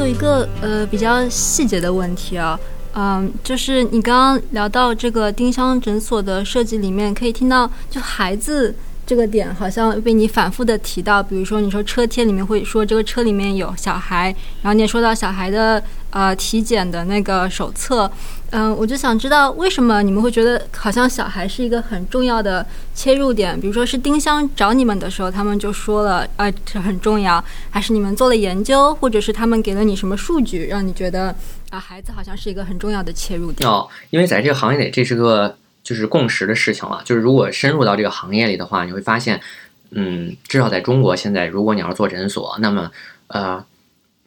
[0.07, 2.59] 一个呃比较细节的问题啊，
[2.93, 8.73] 嗯，就是你刚刚聊到这个丁香诊所的设计里面，可以听到就孩子
[9.05, 18.11] 这个点好像被你反复的提到，比如说你说车贴里面会说这个车里面有小孩，然后你也说到小孩的呃体检的那个手册。
[18.51, 23.59] 嗯，我就想知道为什么你们会觉得好像小孩是一个很重要的切入点？
[23.59, 31.35] 比如说是丁香找你们的时候，他们就说了，啊，这很重要，还是你们做了研究，或者是他们给了你什么数据，让你觉得
[31.69, 33.69] 啊，孩子好像是一个很重要的切入点？
[33.69, 37.01] 哦，因为在这个行业里，这是个就是共识的事情了。
[37.03, 39.41] 就是如果深入到这个行业里的话，你会发现，
[39.89, 42.89] 嗯，至少在中国现在，如果你要是做诊所，那么
[43.27, 43.65] 呃，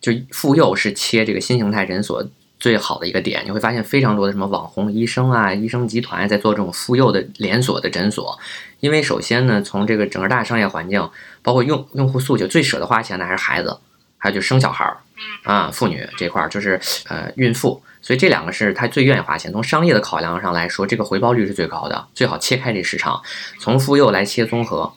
[0.01, 2.23] 就妇幼是切这个新形态诊所。
[2.59, 8.39] 最好的一个点，你会发现非常多的什么网红医生啊、医生集团在做这种妇幼的连锁的诊所。
[8.81, 11.09] 因为首先呢，从这个整个大商业环境，
[11.43, 13.79] 包括用用户诉求，最舍得花钱的还是孩子，
[14.17, 14.97] 还有就生小孩儿
[15.45, 19.51] 啊，妇女这块儿就是呃孕妇，所以这两个是他最愿意花钱。
[19.53, 23.21] 从商业的考量上来说，这个回报率是最高的，最好切开这市场，
[23.61, 24.93] 从妇幼来切综合。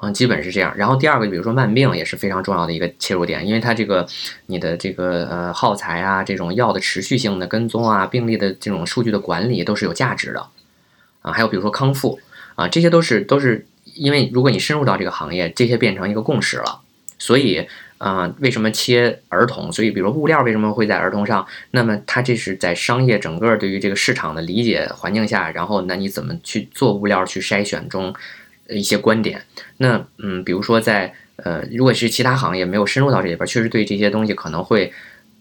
[0.00, 0.72] 嗯，基本是这样。
[0.76, 4.06] 然后第二个，比如说慢病也是非常重要的一个切入点，因为它这个
[4.46, 10.46] 你的这个呃耗材啊，这种药的持续性的跟踪啊，病例的这种数据的管理都是有价值的
[11.20, 11.32] 啊。
[11.32, 12.20] 还有比如说康复
[12.54, 16.80] 啊，这些都是都是因为如果你深入到这个行业，这些变成一个共识了。
[17.18, 17.66] 所以
[17.98, 19.72] 啊，为什么切儿童？
[19.72, 21.44] 所以比如说物料为什么会在儿童上？
[21.72, 28.14] 那么它这是在商业整个对于这个市场的理解环境下，然后那你怎么去做物料去筛选中？
[28.68, 29.42] 一些观点，
[29.78, 34.92] 那嗯，比如说在呃，如果是其他行业没有深入到这里边，确实对这些东西可能会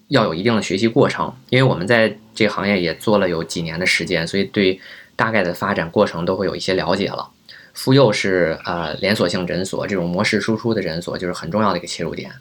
[0.10, 4.80] 要有一定的学习过程，因为我们在这个行业也做了有几年的时间，所以对
[5.16, 7.30] 大概的发展过程都会有一些了解了。
[7.74, 12.32] 妇幼是呃连锁性诊所这种模式输出的诊所，就是很重要的一个切入点，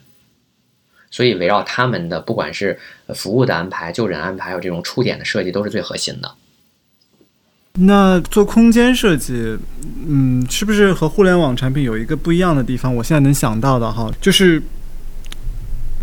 [1.11, 2.79] 所以围绕他们的不管是
[3.13, 6.35] 服务的安排、就诊安排，还有这种触点的设计，都是最核心的。
[7.79, 9.55] 那做空间设计，
[10.07, 12.93] 嗯，是不是和互联网产品有一个不一样的地方？
[12.93, 14.61] 我现在能想到的哈，就是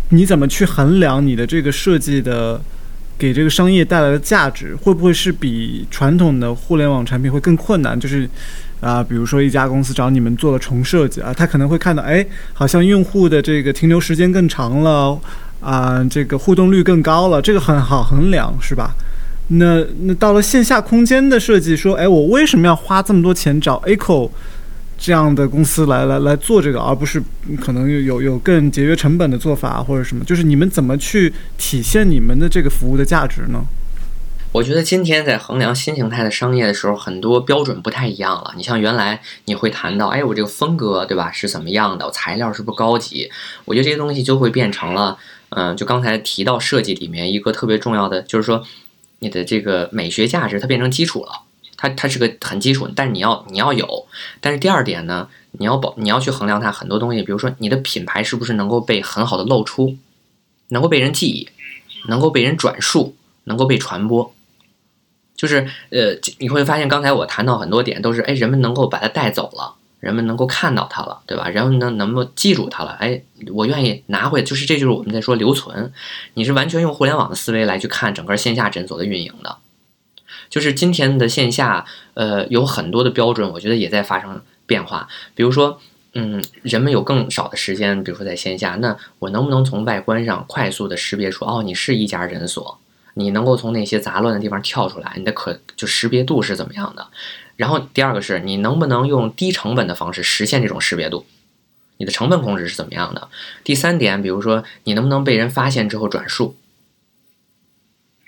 [0.09, 2.61] 你怎么去衡量你的这个设计的
[3.17, 7.99] 给这个商业带来的价值，会不会是比传统的互联网产品会更困难？
[7.99, 8.29] 就是
[8.79, 15.19] 啊，比如说一家公司找你们做了重设计啊，他可能会看到，哎，好像用户的这个停留时间更长了
[15.59, 18.95] 啊，这个互动率更高了，这个很好衡量，是吧？
[19.47, 24.31] 那那到了线下空间的设计，说，哎，我为什么要花这么多钱找 Echo
[24.97, 27.21] 这样的公司来来来做这个，而不是
[27.61, 30.25] 可能有有有更节约成本的做法或者什么？
[30.25, 33.63] 就是你们怎么去体现你们的这个服务的价值呢？
[34.51, 38.53] 我觉得今天在衡量新形态的商业的时候，很多标准不太一样了。
[38.57, 42.07] 你像原来你会谈到，哎，我这个风格对吧是怎么样的？
[42.07, 43.29] 我材料是不是高级？
[43.65, 45.17] 我觉得这些东西就会变成了，
[45.49, 48.63] 嗯，就刚才提到设计里面一个特别重要的，就是说。
[49.19, 51.41] 你的这个美学价值，它变成基础了，
[51.77, 54.07] 它它是个很基础，但是你要你要有，
[54.41, 59.97] 但是第二点呢，你要保你要去衡量它很多东西，比如说你的品牌是不是能够被很好的露出，
[60.69, 61.47] 能够被人记忆，
[62.07, 64.33] 能够被人转述，能够被传播，
[65.35, 69.75] 就是呃你会发现刚才我谈到很多点都是哎人们能够把它带走了。
[70.05, 71.49] 人们能够看到它了，对吧？
[71.49, 73.19] 人们能能够记住它了，哎，
[73.51, 75.91] 我愿意拿回，就是这就是我们在说留存。
[76.35, 79.57] 你是完全用互联网的思维来去看整个线下诊所的运营的，
[80.47, 85.07] 就是今天的线下，呃，有很多的标准，我觉得也在发生变化。
[85.33, 85.81] 比如说，
[86.13, 92.77] 嗯，人们有更少的时间，比如说在线下，那我能不能从外观上快速的识别出，哦，你是一家诊所，
[93.15, 97.07] 你能够从那些杂乱的地方跳出来，你的可就识别度是怎么样的？
[97.55, 101.25] 然后第二个是你能不能用低成本的方式实现这种识别度？
[101.97, 103.29] 你的成本控制是怎么样的？
[103.63, 106.57] 第三点，比如说你能不能被人发现之后转述？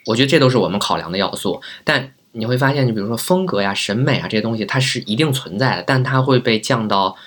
[0.06, 1.62] 我觉得这都是我们考量的要素。
[1.84, 7.18] 但你会发现，你比如说风格呀、审美啊这些东西，它是一定存在的，但它会被降到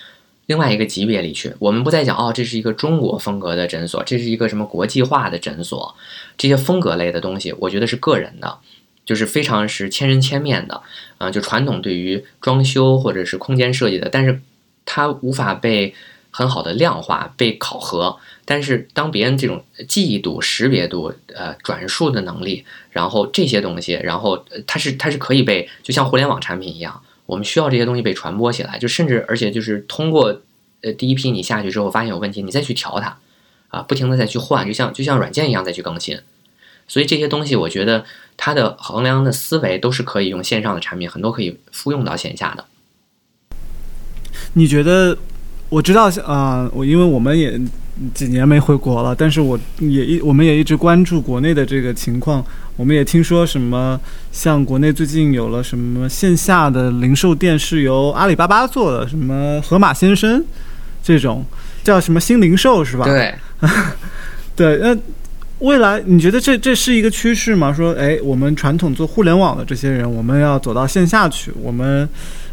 [0.46, 1.54] 另外一个级别里去。
[1.58, 5.94] 我们不再讲哦，这是一个中国风格的诊所，这是一个什么国际化的诊所，
[6.38, 8.58] 这些风格类的东西，我觉得是个人的，
[9.04, 10.82] 就是非常是千人千面的
[11.20, 11.30] 啊。
[11.30, 14.40] 就传统对于装修或者是空间设计的，但是
[14.85, 15.94] 它无法被。
[16.33, 30.40] 很好的量化被考核，但是当别人这种记忆度、识别度、呃转述的能力，然后这些东西，然后它是它是可以被就像互联网产品一样，我们需要这些东西被传播起来，就甚至而且就是通过
[30.83, 33.18] 呃第一批你下去之后发现有问题，你再去调它，
[33.66, 36.16] 啊，不停的再去换，就像就像软件一样再去更新，
[36.87, 38.04] 所以这些东西我觉得
[38.42, 42.64] 它的衡量的思维都是可以用线上的产品，很多可以复用到线下的。
[44.55, 45.16] 你觉得？
[45.68, 47.57] 我知道，啊，我因为我们也
[48.12, 52.44] 几年没回国了，但是我也一我们也一直关注国内的这个情况。
[52.76, 54.00] 我们也听说什么，
[54.33, 60.44] 像国内最近有了什么线下的零售店是由阿里巴巴做的，什么盒马鲜生
[61.05, 61.44] 这种
[61.85, 63.05] 叫什么新零售是吧？
[63.05, 63.33] 对，
[64.57, 64.79] 对。
[64.79, 64.96] 那
[65.61, 67.73] 未来你觉得这这是一个趋势吗？
[67.73, 72.09] 说，哎，我们传统做互联网的这些人，我们要走到线下去，我们。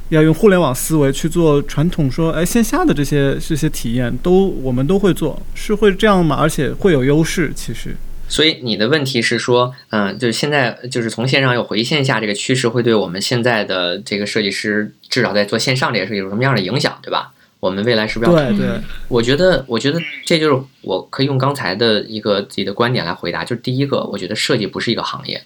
[0.09, 6.37] 要用互联网思维去做传统说，哎，线下的这些这些体验都我们都会做，是会这样吗？
[6.39, 7.93] 而且会有优势，其实。
[8.29, 17.33] 所以你的问题是说，嗯，就是现在就是从线上又回线下这个趋势，会对我们现在的这个设计师，至少在做线上这件事有什么样的影响，对吧？
[17.59, 18.37] 我们未来是不是要？
[18.37, 18.79] 对对。
[19.07, 25.43] 我觉得，我觉得这就是我可以用刚才的一个自己的观点来回答，就是第一个，我觉得设计不是一个行业。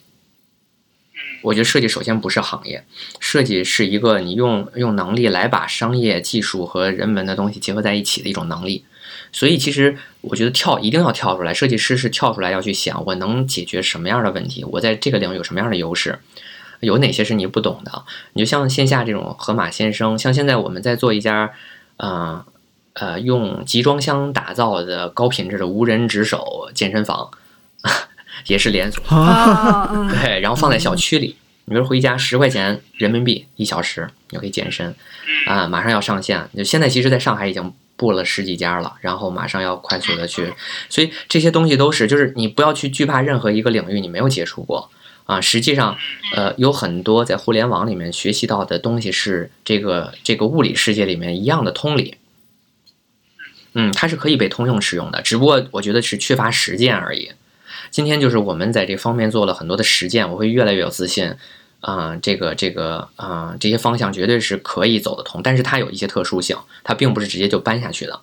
[1.44, 2.84] 我觉得设计首先不是行业，
[3.20, 8.86] 设计是一个你用用能力来把商业技术和人文的东西结合在一起的一种能力。
[9.34, 16.20] 所以其实我觉得跳一定要跳出来，设计师是跳出来要去想我能解决什么样的问题，我在这个领域有什么样的优势，
[16.82, 18.04] 有哪些是你不懂的。
[18.34, 21.52] 你就像线下这种盒马先生，像现在我们在做一家，
[22.02, 22.46] 呃
[22.94, 27.32] 呃用集装箱打造的高品质的无人值守健身房。
[28.48, 29.04] 也是连锁，
[30.10, 31.36] 对，然后放在小区里，
[31.66, 34.96] 你比如回家十块钱人民币一小时，你就可以健身，
[35.46, 40.52] 啊，马上要上线，就现在其实在上海已经布了十几家了，然后马上要快速的去，
[40.90, 44.90] 所以这些东西都是，就是你不要去惧怕任何一个领域你没有接触过，
[45.32, 45.98] 啊，实际上，
[46.36, 52.18] 呃，有很多在互联网里面学习到的东西是这个这个物理世界里面一样的通理，
[53.74, 57.32] 嗯，它是可以被通用使用的，只不过我觉得是缺乏实践而已。
[57.92, 61.34] 今天就是我们在这方面做了很多的实践，我会越来越有自信，
[61.80, 68.20] 啊，这个这个啊，这些方向绝对是可以走得通，但是它有一些特殊性，它并不是直接就搬下去的，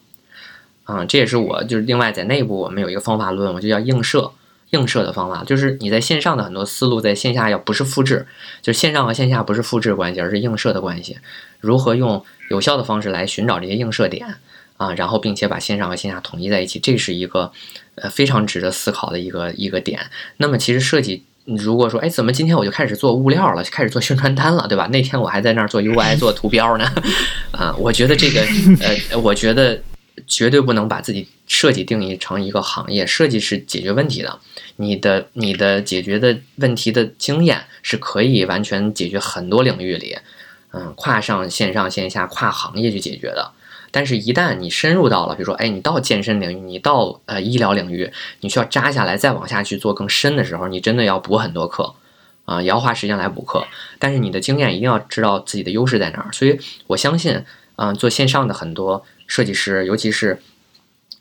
[0.84, 4.30] 啊，这也是我就是另外在内部我们有一个方法论，我就叫映射，
[4.70, 8.26] 映射的方法，就是你在线上的很多思路在线下要不是复制，
[8.62, 11.18] 就是线上和线下不是复制关系，而是映射的关系，
[11.61, 14.37] 如何用有效的方式来寻找这些映射点。
[14.78, 17.50] 啊，然后并且把线上和线下统一在一起，这是一个
[17.96, 19.98] 呃非常值得思考的一个一个点。
[20.37, 24.87] 那么其实设计，如果说哎，怎么今天我就开始做物料了，开始做宣传单了，对吧？
[24.92, 26.88] 那天我还在那儿做 UI 做图标呢。
[27.50, 28.40] 啊，我觉得这个
[29.11, 29.83] 呃，我觉得
[30.26, 34.38] 绝对不能把自己设计定义成一个行业，设计是解决问题的。
[34.76, 40.18] 你的你的解决的问题的经验是可以完全解决很多领域里，
[40.72, 43.52] 嗯，跨上线上线下跨行业去解决的。
[43.90, 51.94] 但是，一旦你深入到了，比如说，哎，你到健身领域，你到呃医疗领域，你需要扎下来再往下去做更深的时候，你真的要补很多课，
[52.44, 53.66] 啊，也要花时间来补课。
[53.98, 56.28] 但是你的经验一定要知道自己的优势在哪儿。
[56.33, 57.42] 所以我相信，
[57.76, 60.36] 嗯，做线上的很多设计师，尤其是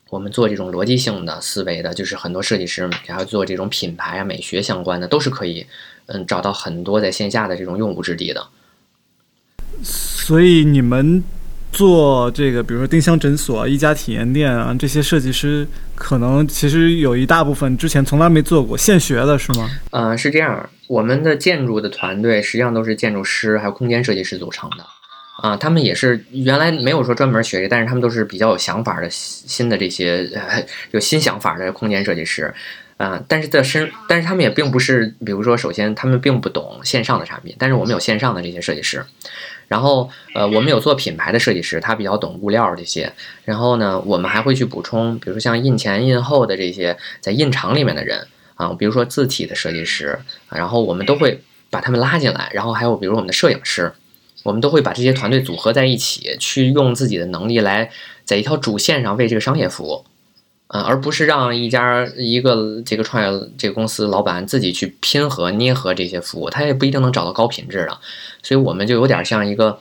[0.10, 5.67] 我们做这种逻辑性的思维的，就是很多设计师，然后做这种品牌啊、美学相关的，都是可以，
[6.08, 8.48] 嗯，找到很多在线下的这种用武之地的。
[9.84, 11.23] 所以你们。
[11.69, 19.69] 做这个，比如说丁香诊所、一家体验店啊，这些设计师可能其实有一大部分之前从来没做过，现学的是吗？
[19.92, 20.67] 嗯，是这样。
[20.88, 24.77] 我们的建筑的团队实际上都是建筑师还有空间设计师组成的，
[25.42, 30.29] 啊，他们也是原来没有说专门学这，但是他们都是比较有想法的新的这些
[30.92, 32.54] 有新想法的空间设计师，
[32.98, 39.06] 啊，但是在深，但是他们也并不是，比如说，首先他们并不懂线上的产品，但是我们有线上的这些设计师。
[39.67, 43.12] 然后，呃，我们有做品牌的设计师，他比较懂物料这些。
[43.44, 48.25] 然后呢，我们还会去补充，比如说像印前、印后的这些在印厂里面的人
[48.56, 50.17] 啊，比如说字体的设计师，
[50.50, 53.92] 然后我们都会把他们拉进来，然后还有比如我们的摄影师，
[54.48, 57.91] 我们都会把这些团队组合在一起，去用自己的能力来
[58.23, 60.06] 在一条主线上为这个商业服务。
[60.69, 67.98] 嗯，而不是让一家一个这个创业这个公司老板自己去拼合捏合这些服务，他也不一定能找到高品质的，
[68.41, 69.79] 所以我们就有点像一个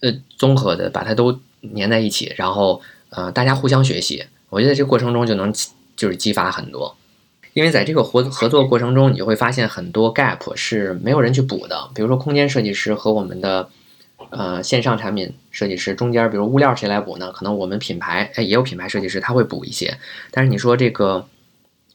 [0.00, 1.40] 呃综合的，把它都
[1.76, 2.80] 粘在一起，然后
[3.10, 5.52] 呃大家互相学习，我觉得这过程中就能
[5.96, 6.96] 就是激发很多，
[7.54, 13.68] 因为在这个合合作过程中，你会发现很多 gap 是没有人去补的，比如说空间设计师和我们的。
[14.30, 17.30] 呃，线上产品设计师中间，比如物料谁来补呢？
[17.32, 19.96] 可能我们品牌哎也有品牌设计师，他会补一些。
[20.30, 21.26] 但是你说这个，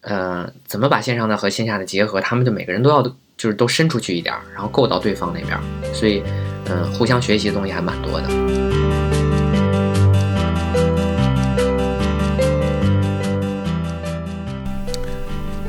[0.02, 2.22] 呃，怎么把线上的和线下的结合？
[2.22, 3.02] 他们就每个人都要
[3.38, 5.60] 就是都伸出去一点，然后够到对方那边。
[5.94, 6.24] 所以，
[6.70, 8.28] 嗯，互相学习的东西还蛮多的。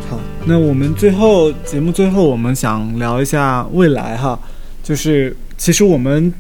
[0.09, 4.39] 好，那我们最后节目最后，我们想聊一下未来哈，
[4.83, 6.33] 就是其实我们。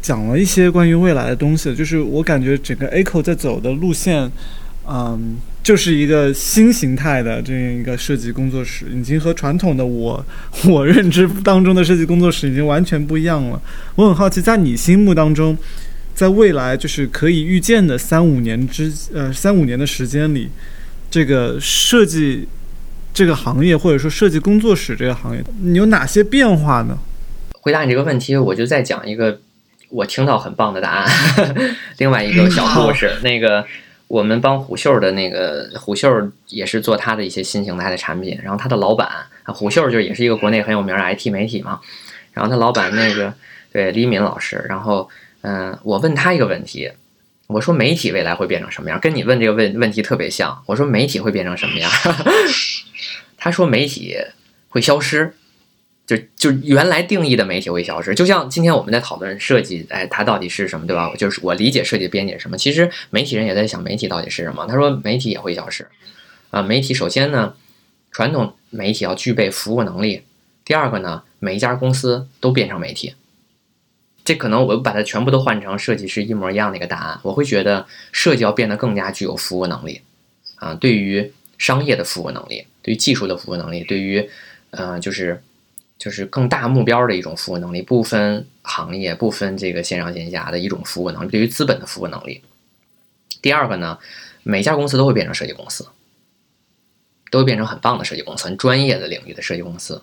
[0.00, 4.30] 讲了一些关于未来的东西，就是我感觉整个 Echo 在走的路线，
[4.88, 10.24] 嗯，就是一个新形态的这样一个设计工作室，已经和传统的我
[10.68, 13.60] 我认知当中的设计工作室已经完全不一样了。
[13.96, 15.56] 我很好奇，在你心目当中，
[16.14, 20.48] 在未来就是可以预见的三五年之呃三五年的时间里，
[21.10, 22.48] 这个设计
[23.12, 26.96] 这个行业或者说设计工作室这个行业，你有哪些变化呢？
[27.60, 29.40] 回答你这个问题，我就再讲一个。
[29.88, 31.10] 我听到很棒的答案。
[31.98, 33.64] 另外一个小故事，那个
[34.06, 39.08] 我们帮虎嗅的那个虎嗅也是做他的一些新形态的产品，然后他的老板
[39.46, 41.80] 虎嗅就也是一个国内很有名的 IT 媒体嘛，
[42.32, 43.32] 然后他老板那个
[43.72, 45.08] 对李敏老师，然后
[45.42, 46.90] 嗯，我问他一个问题，
[47.46, 49.00] 我说媒体未来会变成什么样？
[49.00, 50.62] 跟你问这个问问题特别像。
[50.66, 51.90] 我说媒体会变成什么样？
[53.36, 54.16] 他说媒体
[54.68, 55.32] 会消失。
[56.08, 61.12] 就就原来定义的媒体会消失，就像今天我们在讨论设计，哎，它到底是什么，对吧？
[61.18, 62.56] 就是我理解设计的边界是什么。
[62.56, 64.66] 其实媒体人也在想媒体到底是什么。
[64.66, 65.86] 他说媒体也会消失，
[66.48, 67.52] 啊，媒体首先呢，
[68.10, 70.22] 传统媒体要具备服务能力。
[70.64, 73.14] 第二个呢，每一家公司都变成媒体。
[74.24, 77.20] 这可能我把它全部都换成设计师一模一样的一个答案。
[77.22, 80.00] 我会觉得设计要变得更加具有服务能力，
[80.54, 84.26] 啊，对于商业的服务能力，对于技术的服务能力，对于，
[84.70, 85.42] 呃，就是。
[85.98, 92.40] 就是更大目标的一种服务能力，不分行业、不分这个线上线下的一种服务能力，对于资本的服务能力。
[93.42, 93.98] 第二个呢，
[94.44, 95.86] 每家公司都会变成设计公司，
[97.30, 100.00] 都会变成很棒的设计公司，很专业的领域的设计公司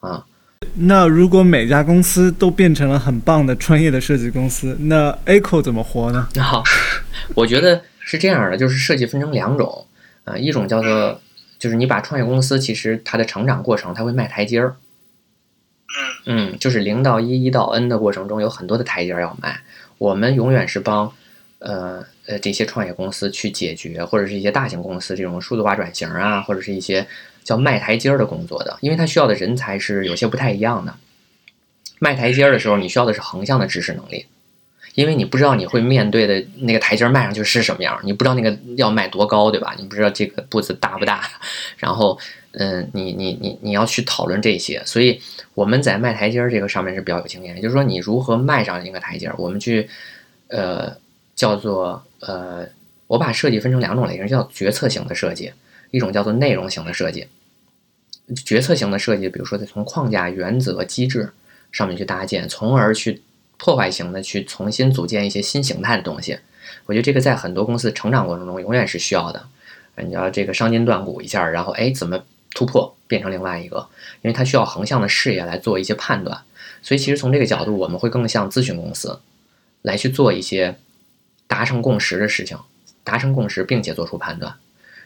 [0.00, 0.26] 啊。
[0.74, 6.28] 那如果每家公司都变成了很棒的专业的设计公司，那 ACO 怎么活呢？
[6.40, 6.62] 好，
[7.34, 9.86] 我觉得是这样的，就是设计分成两种
[10.24, 11.20] 啊，一种叫做
[11.58, 14.76] 就是你把创业公司，其实它的成长过程，它会迈台阶儿。
[16.26, 19.60] 嗯，就是零到一，一到 n 的过程中有很多的台阶要迈。
[19.96, 21.12] 我们永远是帮，
[21.58, 27.06] 呃呃这些创业公司去解决，或者是一些大型公司这种数字化转型啊，或者是一些
[27.42, 30.94] 叫迈台阶的工作的，因为它需要的人才是有些不太一样的。
[31.98, 34.26] 迈台阶的时候，你需要的是横向的知识能力，
[34.98, 39.72] 因为你不知道你会面对的那个台阶迈上去是什么样，你不知道那个要迈多高，对吧？
[39.78, 41.22] 你不知道这个步子大不大，
[41.76, 42.18] 然后。
[42.52, 45.20] 嗯，你你你你要去讨论这些，所以
[45.54, 47.54] 我们在迈台阶儿这个上面是比较有经验。
[47.60, 49.88] 就是说，你如何迈上一个台阶儿，我们去，
[50.48, 50.96] 呃，
[51.36, 52.66] 叫做呃，
[53.06, 55.52] 我把设计分成两种类型，叫决策型的设计，
[55.90, 57.26] 一种叫做内容型的设计。
[58.44, 61.30] 决策型的设计，比如说在从框架、原则、机制
[61.70, 63.20] 上面去搭建，从而去
[63.58, 66.38] 破坏型的去重新组建一些新形态的东西。
[66.86, 69.46] 我觉得这个在很多公司成长过程中永远是需要的。
[69.96, 72.24] 你要这个伤筋断骨一下，然后哎，怎么？
[72.54, 73.86] 突破变成另外一个，
[74.22, 76.40] 因为它需要横向的视野来做一些判断，
[76.82, 79.20] 所以其实从这个角度，我们会更像咨询公司，
[79.82, 80.74] 来去做一些
[81.46, 82.58] 达成共识的事情，
[83.04, 84.54] 达成共识并且做出判断。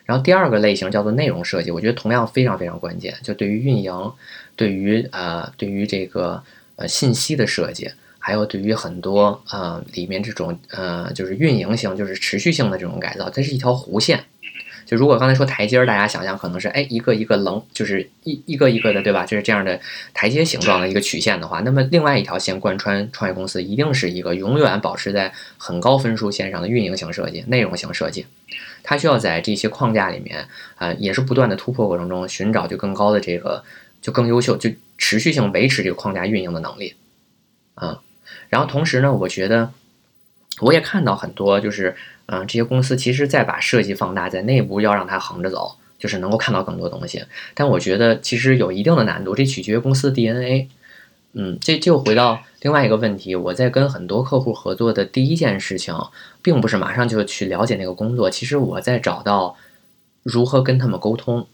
[0.04, 4.12] 然后第二个类型叫做内容设计，我觉得同样非常非常关键，就对于运营，
[4.54, 6.42] 对于呃对于这个
[6.76, 7.90] 呃信息的设计，
[8.24, 14.24] 还有对于很多呃里面这种呃就是运营型就是持续性的这种改造，它是一条弧线。
[14.84, 19.24] 就如果刚才说台阶儿，大家想象可能是哎一个一个棱，就是一一个一个的，对吧？
[19.24, 19.80] 就是这样的
[20.12, 28.26] 台阶形状的一个曲线的话，那么另外一条线贯穿创业公司，一定是一个永远保持在很高分数线上的运营型设计、内容型设计。
[28.82, 30.46] 它需要在这些框架里面
[30.76, 33.62] 啊，也是不断的突破过程中寻找就更高的这个，
[34.02, 34.68] 就更优秀，就
[34.98, 36.96] 持续性维持这个框架运营的能力
[37.74, 38.00] 啊。
[38.48, 39.72] 然后同时呢，我觉得
[40.60, 41.94] 我也看到很多就是。
[42.26, 47.22] 嗯，这些公司其实再把设计放大，在内部要让它横着走，就是能够看到更多东西。
[47.52, 50.68] 但我觉得其实有一定的难度，这取决于公司 DNA。
[51.32, 55.94] 嗯，这就回到另外一个问题，我在跟很多客户合作的第一件事情，
[56.42, 59.56] 并不是马上就去了解那个工作，其实我在找到
[60.22, 61.48] 如何跟他们沟通，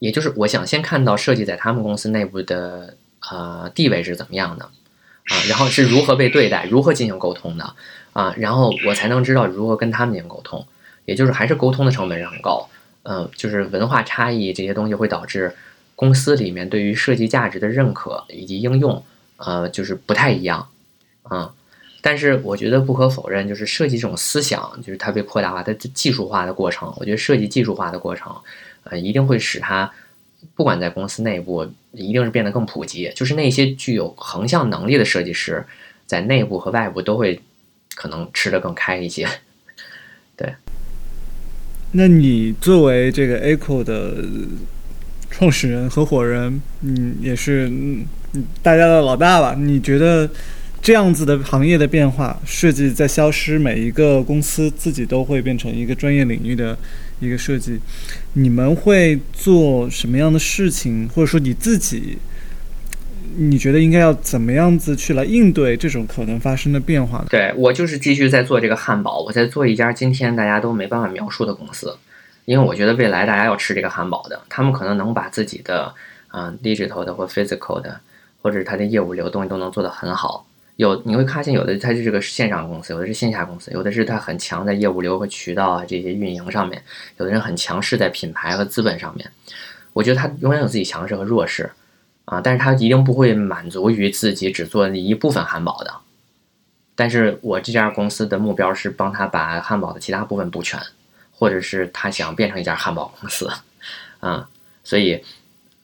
[0.00, 2.96] 也就是我想先看到设计在他们公司内部的
[3.30, 4.68] 呃地位是怎么样的
[5.28, 7.74] 啊，然后是如何被对待，如何进行沟通的
[8.12, 10.66] 啊，然后我才能知道如何跟他们进行沟通，
[11.04, 12.68] 也就是还是沟通的成本是很高，
[13.04, 15.54] 嗯，就是文化差异这些东西会导致
[15.94, 19.02] 公司里面对于设计价值的认可以及应用。
[19.40, 20.68] 呃，就是不太一样，
[21.22, 21.54] 啊，
[22.00, 26.92] 但是我觉得不可否认，就是设计这种思想，就是它被扩大化、它技术化的过程。
[26.96, 28.34] 我觉得设计技术化的过程，
[28.82, 29.88] 呃，一定会使它，
[30.54, 33.10] 不管在公司内部，一定是变得更普及。
[33.14, 35.64] 就是那些具有横向能力的设计师，
[36.06, 37.40] 在内部和外部都会
[37.94, 39.26] 可能吃得更开一些。
[40.36, 40.52] 对。
[41.92, 44.24] 那你作为这个 Echo 的
[45.30, 47.72] 创始人、合伙人，嗯，也是。
[48.62, 49.56] 大家的老大吧？
[49.58, 50.28] 你觉得
[50.82, 56.76] 这样子的行业的变化，设计在消失，每一个公司自己都会变成一个专业领域的
[57.20, 57.78] 一个设计，
[58.32, 61.08] 你们会做什么样的事情？
[61.08, 62.18] 或者说你自己，
[63.36, 67.24] 你觉得应该要怎么样子去来应对这种可能发生的变化？
[67.28, 71.96] 对我就是继续在做这个汉堡，我在做一家今天大家都没办法描述的公司，
[72.44, 75.94] 因为我觉得未来大家要吃这个汉堡的，他们可能能把自己的
[76.32, 78.00] 嗯 digital 的或 physical 的。
[78.40, 80.46] 或者是它的业务流动都能做得很好，
[80.78, 86.80] 有你会发现有的它是这个线上公司，有的是线下公司，有的是它很强在业务流和渠道啊这些运营上面，
[87.16, 89.28] 有的人很强势在品牌和资本上面。
[89.92, 91.68] 我觉得他永远有自己强势和弱势
[92.26, 95.92] 啊，但是他一定不会满足于自己只做一部分汉堡的。
[96.94, 100.80] 但是我这家公司的目标是帮他把汉堡的其他部分补全，
[101.32, 103.50] 或者是他想变成一家汉堡公司
[104.20, 104.48] 啊，
[104.84, 105.24] 所以。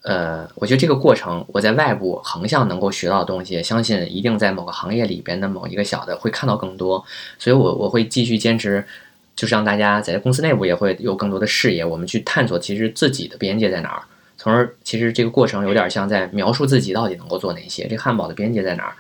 [0.05, 7.03] 呃，我觉得这个过程，我在外部横向能够学到的东西，相信一定在某个行业里边的某一个小的会看到更多，
[7.39, 8.85] 所以我我会继续坚持，
[9.35, 14.03] 就是让大家在公司内部也会有更多的视野，我们去探索其实自己的边界在哪儿，
[14.37, 18.95] 从而其实这个过程有点像在描述自己到底能够做哪些，这汉堡的边界在哪儿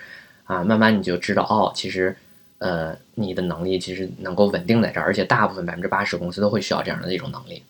[0.44, 0.64] 啊？
[0.64, 2.16] 慢慢你就知道哦，其实
[2.60, 7.62] 呃你的能力其实能够稳定在这儿，而且大部分百分之八十公司都会需要这样的一种能力，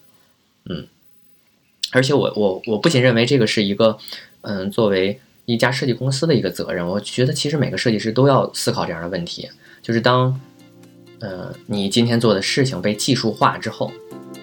[0.71, 0.87] 嗯。
[1.95, 3.97] 而且我我我不仅认为这个是一个，
[4.41, 9.49] 嗯，作为一家设计公司的一个责任，我觉得其实每个设计师都要思考这样的问题，
[9.81, 10.41] 就是当，
[11.21, 13.93] 呃，你今天做的事情被技术化之后，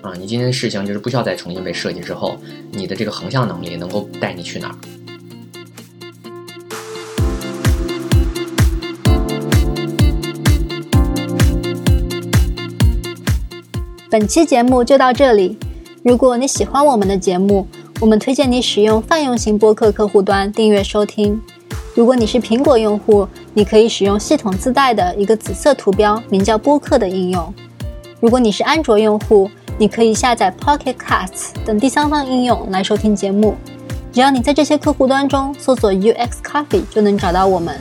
[0.01, 2.37] 啊，你今天的事情就是不需要再重新被设计之后，
[2.71, 4.75] 你的这个横向能力能够带你去哪儿？
[14.09, 15.57] 本期节目就到这里。
[16.03, 17.67] 如果你喜欢我们的节目，
[17.99, 21.39] 我们推荐你使用泛用型播客客户端订阅收听。
[21.93, 27.53] 如果你是苹果用户，你可以使用系统自带的一个紫色图标，名叫播客的应用。
[28.19, 29.47] 如果你是安卓用户，
[29.77, 33.53] 你可以下载 Pocket Casts 等第三方应用来收听节目。
[34.11, 37.79] 只要你在这些客户端中搜索 UX Coffee，就能找到我们。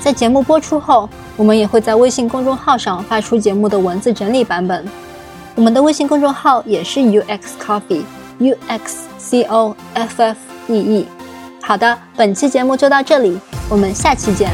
[0.00, 1.06] 在节目播出后，
[1.36, 4.82] 我们也会在微信公众号上发出节目的文字整理版本。
[5.56, 10.38] 我们的微信公众号也是 UX Coffee，U X C O F F
[10.68, 11.08] E E。
[11.62, 13.40] 好的，本期节目就到这里，
[13.70, 14.50] 我们下期见。